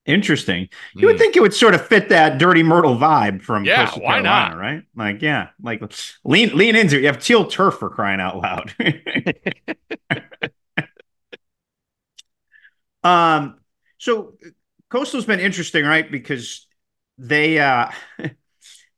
Interesting. 0.06 0.70
You 0.96 1.08
would 1.08 1.16
Mm. 1.16 1.20
think 1.20 1.36
it 1.36 1.42
would 1.42 1.54
sort 1.54 1.74
of 1.74 1.86
fit 1.88 2.10
that 2.10 2.38
dirty 2.38 2.62
Myrtle 2.62 2.96
vibe 2.96 3.42
from 3.42 3.66
Yeah, 3.66 3.86
Coastal 3.86 4.02
why 4.02 4.20
Carolina, 4.20 4.56
not? 4.56 4.58
right? 4.58 4.84
Like, 4.96 5.22
yeah, 5.24 5.50
like 5.62 5.82
lean 6.24 6.56
lean 6.56 6.76
into 6.76 6.98
it. 6.98 7.02
You 7.02 7.08
have 7.08 7.20
teal 7.20 7.48
turf 7.48 7.76
for 7.76 7.90
crying 7.90 8.20
out 8.20 8.38
loud. 8.38 8.74
um, 13.04 13.60
so 13.98 14.34
Coastal's 14.90 15.26
been 15.26 15.40
interesting, 15.40 15.86
right? 15.86 16.10
Because 16.10 16.68
they 17.18 17.60
uh 17.60 17.90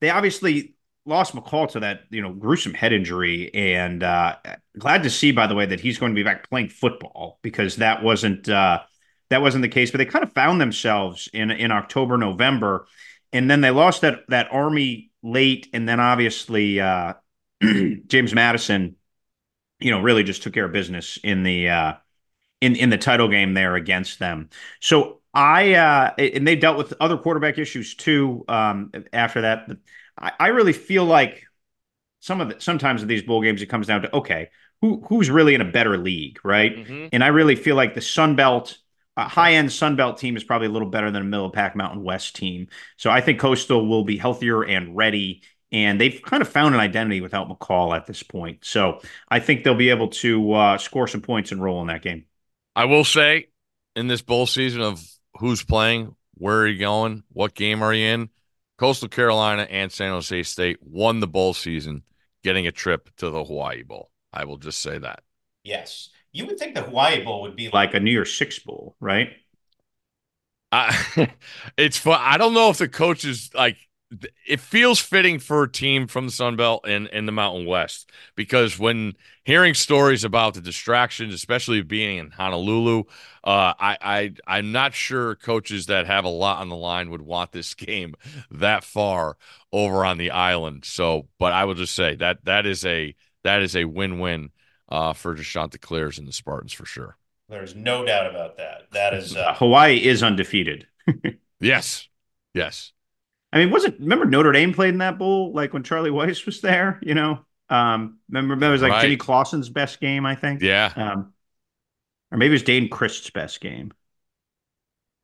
they 0.01 0.09
obviously 0.09 0.75
lost 1.05 1.35
McCall 1.35 1.69
to 1.71 1.81
that, 1.81 2.01
you 2.09 2.21
know, 2.21 2.33
gruesome 2.33 2.73
head 2.73 2.93
injury. 2.93 3.53
And 3.53 4.03
uh 4.03 4.35
glad 4.77 5.03
to 5.03 5.09
see, 5.09 5.31
by 5.31 5.47
the 5.47 5.55
way, 5.55 5.65
that 5.67 5.79
he's 5.79 5.97
going 5.97 6.11
to 6.13 6.15
be 6.15 6.23
back 6.23 6.49
playing 6.49 6.69
football 6.69 7.39
because 7.41 7.77
that 7.77 8.03
wasn't 8.03 8.49
uh 8.49 8.81
that 9.29 9.41
wasn't 9.41 9.61
the 9.61 9.69
case. 9.69 9.91
But 9.91 9.99
they 9.99 10.05
kind 10.05 10.23
of 10.23 10.33
found 10.33 10.61
themselves 10.61 11.29
in 11.33 11.51
in 11.51 11.71
October, 11.71 12.17
November, 12.17 12.87
and 13.33 13.49
then 13.49 13.61
they 13.61 13.71
lost 13.71 14.01
that 14.01 14.21
that 14.29 14.47
army 14.51 15.11
late, 15.23 15.69
and 15.73 15.87
then 15.87 15.99
obviously 15.99 16.79
uh 16.79 17.13
James 18.07 18.33
Madison, 18.33 18.95
you 19.79 19.91
know, 19.91 20.01
really 20.01 20.23
just 20.23 20.43
took 20.43 20.53
care 20.53 20.65
of 20.65 20.71
business 20.73 21.19
in 21.23 21.43
the 21.43 21.69
uh 21.69 21.93
in 22.61 22.75
in 22.75 22.89
the 22.89 22.97
title 22.97 23.27
game 23.29 23.53
there 23.53 23.75
against 23.75 24.19
them. 24.19 24.49
So 24.81 25.21
I 25.33 25.75
uh 25.75 26.13
and 26.17 26.47
they 26.47 26.55
dealt 26.55 26.77
with 26.77 26.93
other 26.99 27.17
quarterback 27.17 27.57
issues 27.57 27.95
too 27.95 28.45
um 28.47 28.91
after 29.13 29.41
that. 29.41 29.67
But 29.67 29.77
I, 30.19 30.31
I 30.39 30.47
really 30.49 30.73
feel 30.73 31.05
like 31.05 31.43
some 32.19 32.41
of 32.41 32.49
the 32.49 32.59
sometimes 32.59 33.01
in 33.01 33.07
these 33.07 33.23
bowl 33.23 33.41
games 33.41 33.61
it 33.61 33.67
comes 33.67 33.87
down 33.87 34.01
to 34.03 34.15
okay, 34.15 34.49
who 34.81 35.03
who's 35.07 35.29
really 35.29 35.55
in 35.55 35.61
a 35.61 35.71
better 35.71 35.97
league, 35.97 36.39
right? 36.43 36.75
Mhm. 36.75 37.09
And 37.11 37.23
I 37.23 37.27
really 37.27 37.55
feel 37.55 37.75
like 37.75 37.93
the 37.93 38.01
Sun 38.01 38.35
Belt, 38.35 38.77
a 39.17 39.27
high 39.27 39.53
end 39.53 39.73
Sun 39.73 39.95
Belt 39.95 40.17
team 40.17 40.37
is 40.37 40.43
probably 40.43 40.67
a 40.67 40.71
little 40.71 40.89
better 40.89 41.09
than 41.11 41.23
a 41.23 41.25
middle 41.25 41.49
pack 41.49 41.75
Mountain 41.75 42.03
West 42.03 42.35
team. 42.35 42.67
So 42.97 43.09
I 43.09 43.19
think 43.19 43.39
Coastal 43.39 43.87
will 43.87 44.05
be 44.05 44.17
healthier 44.17 44.63
and 44.63 44.95
ready. 44.95 45.41
And 45.71 45.99
they've 45.99 46.21
kind 46.23 46.41
of 46.41 46.47
found 46.47 46.75
an 46.75 46.79
identity 46.79 47.19
without 47.19 47.49
McCall 47.49 47.93
at 47.95 48.05
this 48.05 48.23
point. 48.23 48.63
So 48.63 49.01
I 49.27 49.39
think 49.39 49.63
they'll 49.63 49.75
be 49.75 49.89
able 49.89 50.09
to 50.09 50.53
uh, 50.53 50.77
score 50.77 51.07
some 51.07 51.21
points 51.21 51.51
and 51.51 51.61
roll 51.61 51.81
in 51.81 51.87
that 51.87 52.03
game. 52.03 52.25
I 52.75 52.85
will 52.85 53.03
say 53.03 53.47
in 53.95 54.07
this 54.07 54.21
bowl 54.21 54.45
season 54.45 54.81
of 54.81 55.03
who's 55.39 55.63
playing, 55.63 56.15
where 56.35 56.59
are 56.59 56.67
you 56.67 56.79
going, 56.79 57.23
what 57.33 57.55
game 57.55 57.81
are 57.81 57.93
you 57.93 58.05
in? 58.05 58.29
Coastal 58.77 59.09
Carolina 59.09 59.63
and 59.63 59.91
San 59.91 60.11
Jose 60.11 60.43
State 60.43 60.77
won 60.81 61.19
the 61.19 61.27
bowl 61.27 61.55
season, 61.55 62.03
getting 62.43 62.67
a 62.67 62.71
trip 62.71 63.09
to 63.17 63.31
the 63.31 63.43
Hawaii 63.43 63.81
Bowl. 63.81 64.11
I 64.31 64.45
will 64.45 64.57
just 64.57 64.79
say 64.79 64.99
that. 64.99 65.23
Yes. 65.63 66.09
You 66.37 66.45
would 66.45 66.59
think 66.59 66.75
the 66.75 66.83
Hawaii 66.83 67.23
Bowl 67.23 67.41
would 67.41 67.55
be 67.55 67.69
like 67.69 67.95
a 67.95 67.99
New 67.99 68.11
Year's 68.11 68.37
Six 68.37 68.59
Bowl, 68.59 68.95
right? 68.99 69.31
I, 70.71 71.31
it's 71.77 71.97
fun. 71.97 72.19
I 72.21 72.37
don't 72.37 72.53
know 72.53 72.69
if 72.69 72.77
the 72.77 72.87
coaches 72.87 73.49
like. 73.55 73.77
It 74.47 74.61
feels 74.61 75.01
fitting 75.01 75.37
for 75.37 75.63
a 75.63 75.69
team 75.69 76.07
from 76.07 76.27
the 76.27 76.31
Sun 76.31 76.55
Belt 76.55 76.85
and 76.87 77.07
in 77.07 77.25
the 77.25 77.33
Mountain 77.33 77.65
West 77.65 78.09
because 78.35 78.79
when 78.79 79.15
hearing 79.43 79.73
stories 79.73 80.23
about 80.23 80.53
the 80.53 80.61
distractions, 80.61 81.33
especially 81.33 81.81
being 81.81 82.17
in 82.17 82.31
Honolulu, 82.31 82.99
uh, 83.43 83.73
I, 83.77 83.97
I 83.99 84.33
I'm 84.47 84.71
not 84.71 84.93
sure 84.93 85.35
coaches 85.35 85.87
that 85.87 86.05
have 86.05 86.23
a 86.23 86.29
lot 86.29 86.61
on 86.61 86.69
the 86.69 86.77
line 86.77 87.09
would 87.09 87.21
want 87.21 87.51
this 87.51 87.73
game 87.73 88.15
that 88.51 88.85
far 88.85 89.35
over 89.73 90.05
on 90.05 90.17
the 90.17 90.31
island. 90.31 90.85
So, 90.85 91.27
but 91.37 91.51
I 91.51 91.65
will 91.65 91.73
just 91.73 91.93
say 91.95 92.15
that 92.15 92.45
that 92.45 92.65
is 92.65 92.85
a 92.85 93.13
that 93.43 93.61
is 93.61 93.75
a 93.75 93.83
win 93.85 94.19
win 94.19 94.51
uh, 94.89 95.13
for 95.13 95.35
the 95.35 95.43
Chanticleers 95.43 96.17
and 96.19 96.27
the 96.27 96.31
Spartans 96.33 96.73
for 96.73 96.85
sure. 96.85 97.17
There's 97.49 97.75
no 97.75 98.05
doubt 98.05 98.29
about 98.29 98.57
that. 98.57 98.87
That 98.91 99.13
is 99.13 99.35
uh, 99.35 99.53
Hawaii 99.57 99.97
is 100.03 100.23
undefeated. 100.23 100.87
Yes, 101.59 102.07
yes. 102.53 102.91
I 103.51 103.57
mean, 103.57 103.71
wasn't 103.71 103.99
remember 103.99 104.25
Notre 104.25 104.51
Dame 104.51 104.73
played 104.75 104.89
in 104.93 104.99
that 104.99 105.17
bowl 105.17 105.53
like 105.53 105.73
when 105.73 105.81
Charlie 105.81 106.11
Weis 106.11 106.45
was 106.45 106.61
there? 106.61 106.99
You 107.01 107.15
know, 107.15 107.39
um, 107.71 108.19
remember, 108.29 108.53
remember 108.53 108.67
it 108.67 108.71
was 108.73 108.81
like 108.83 108.91
Right. 108.91 109.01
Jimmy 109.01 109.17
Clausen's 109.17 109.67
best 109.69 109.99
game, 109.99 110.23
I 110.27 110.35
think. 110.35 110.61
Yeah, 110.61 110.93
Um, 110.95 111.33
or 112.31 112.37
maybe 112.37 112.49
it 112.51 112.53
was 112.53 112.61
Dayne 112.63 112.89
Crist's 112.89 113.31
best 113.31 113.59
game. 113.59 113.91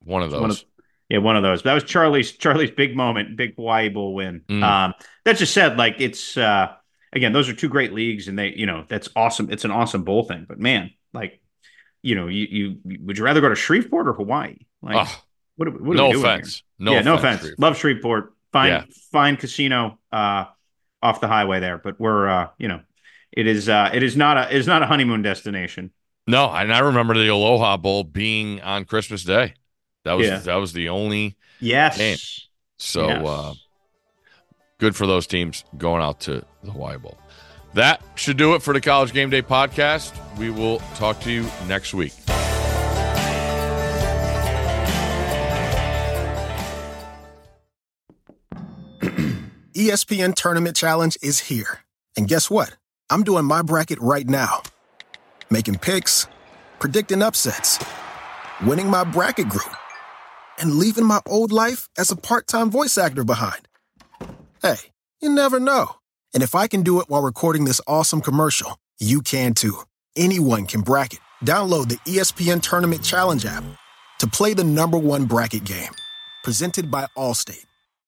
one 0.02 0.22
of 0.22 0.30
those. 0.32 0.40
One 0.40 0.50
of- 0.50 0.64
Yeah, 1.08 1.18
one 1.18 1.36
of 1.36 1.42
those. 1.44 1.62
But 1.62 1.70
That 1.70 1.74
was 1.74 1.84
Charlie's 1.84 2.32
Charlie's 2.32 2.70
big 2.72 2.96
moment, 2.96 3.36
big 3.36 3.54
Hawaii 3.54 3.88
Bowl 3.90 4.12
win. 4.14 4.42
Mm. 4.48 4.62
Um, 4.64 4.94
that 5.24 5.36
just 5.36 5.54
said, 5.54 5.76
like 5.78 5.96
it's 6.00 6.36
uh, 6.36 6.72
again, 7.14 7.32
those 7.32 7.48
are 7.48 7.54
two 7.54 7.68
great 7.68 7.92
leagues, 7.92 8.28
and 8.28 8.38
they, 8.38 8.48
you 8.54 8.66
know, 8.66 8.84
that's 8.88 9.08
awesome. 9.16 9.50
It's 9.50 9.64
an 9.64 9.70
awesome 9.70 10.04
bowl 10.04 10.24
thing. 10.24 10.44
But 10.48 10.58
man, 10.58 10.90
like, 11.12 11.40
you 12.02 12.14
know, 12.14 12.28
you 12.28 12.46
you 12.84 12.98
would 13.04 13.16
you 13.18 13.24
rather 13.24 13.40
go 13.40 13.48
to 13.48 13.54
Shreveport 13.54 14.08
or 14.08 14.12
Hawaii? 14.12 14.56
Like, 14.82 15.06
Oh, 15.08 15.22
what, 15.56 15.68
are- 15.68 15.70
what 15.72 15.94
are 15.94 15.96
no 15.96 16.12
doing 16.12 16.24
here? 16.24 16.34
offense. 16.34 16.62
No 16.78 16.92
yeah, 16.92 16.98
offense. 17.00 17.06
no 17.06 17.14
offense. 17.14 17.40
Shreve. 17.40 17.54
Love 17.58 17.76
Shreveport. 17.78 18.30
Fine, 18.52 18.68
Yeah. 18.70 18.84
fine 19.10 19.36
casino 19.36 19.98
uh, 20.12 20.44
off 21.02 21.20
the 21.20 21.26
highway 21.28 21.58
there, 21.60 21.78
but 21.78 21.98
we're 21.98 22.28
uh, 22.28 22.48
you 22.58 22.68
know, 22.68 22.80
it 23.32 23.46
is 23.46 23.68
uh, 23.68 23.90
it 23.92 24.02
is 24.02 24.16
not 24.16 24.36
a 24.36 24.54
it 24.54 24.56
is 24.58 24.66
not 24.66 24.82
a 24.82 24.86
honeymoon 24.86 25.22
destination. 25.22 25.90
No, 26.26 26.48
and 26.50 26.72
I 26.72 26.78
remember 26.78 27.14
the 27.14 27.28
Aloha 27.28 27.76
Bowl 27.76 28.04
being 28.04 28.60
on 28.62 28.84
Christmas 28.84 29.24
Day. 29.24 29.54
That 30.04 30.12
was 30.14 30.26
Yeah. 30.26 30.38
that 30.38 30.54
was 30.56 30.72
the 30.72 30.88
only. 30.90 31.36
Yes. 31.60 31.98
Man. 31.98 32.16
So 32.78 33.08
Yes. 33.08 33.26
uh, 33.26 33.54
good 34.78 34.96
for 34.96 35.06
those 35.06 35.26
teams 35.26 35.64
going 35.78 36.02
out 36.02 36.20
to 36.20 36.44
the 36.62 36.70
Hawaii 36.70 36.98
Bowl. 36.98 37.18
That 37.74 38.02
should 38.14 38.36
do 38.36 38.54
it 38.54 38.62
for 38.62 38.72
the 38.72 38.80
College 38.80 39.12
Game 39.12 39.30
Day 39.30 39.42
podcast. 39.42 40.12
We 40.38 40.50
will 40.50 40.78
talk 40.94 41.20
to 41.20 41.30
you 41.30 41.44
next 41.66 41.92
week. 41.92 42.12
ESPN 49.74 50.34
Tournament 50.34 50.76
Challenge 50.76 51.18
is 51.20 51.40
here. 51.40 51.80
And 52.16 52.28
guess 52.28 52.48
what? 52.48 52.76
I'm 53.10 53.24
doing 53.24 53.44
my 53.44 53.62
bracket 53.62 54.00
right 54.00 54.26
now. 54.26 54.62
Making 55.50 55.78
picks, 55.78 56.28
predicting 56.78 57.22
upsets, 57.22 57.84
winning 58.64 58.88
my 58.88 59.02
bracket 59.02 59.48
group, 59.48 59.74
and 60.58 60.76
leaving 60.76 61.04
my 61.04 61.20
old 61.26 61.50
life 61.50 61.88
as 61.98 62.12
a 62.12 62.16
part 62.16 62.46
time 62.46 62.70
voice 62.70 62.96
actor 62.96 63.24
behind. 63.24 63.66
Hey, 64.64 64.76
you 65.20 65.28
never 65.28 65.60
know. 65.60 65.96
And 66.32 66.42
if 66.42 66.54
I 66.54 66.68
can 66.68 66.82
do 66.82 66.98
it 67.00 67.10
while 67.10 67.20
recording 67.20 67.66
this 67.66 67.82
awesome 67.86 68.22
commercial, 68.22 68.78
you 68.98 69.20
can 69.20 69.52
too. 69.52 69.82
Anyone 70.16 70.64
can 70.64 70.80
bracket. 70.80 71.20
Download 71.44 71.86
the 71.86 71.96
ESPN 72.10 72.62
Tournament 72.62 73.02
Challenge 73.02 73.44
app 73.44 73.62
to 74.20 74.26
play 74.26 74.54
the 74.54 74.64
number 74.64 74.96
one 74.96 75.26
bracket 75.26 75.64
game. 75.64 75.90
Presented 76.44 76.90
by 76.90 77.08
Allstate. 77.14 77.66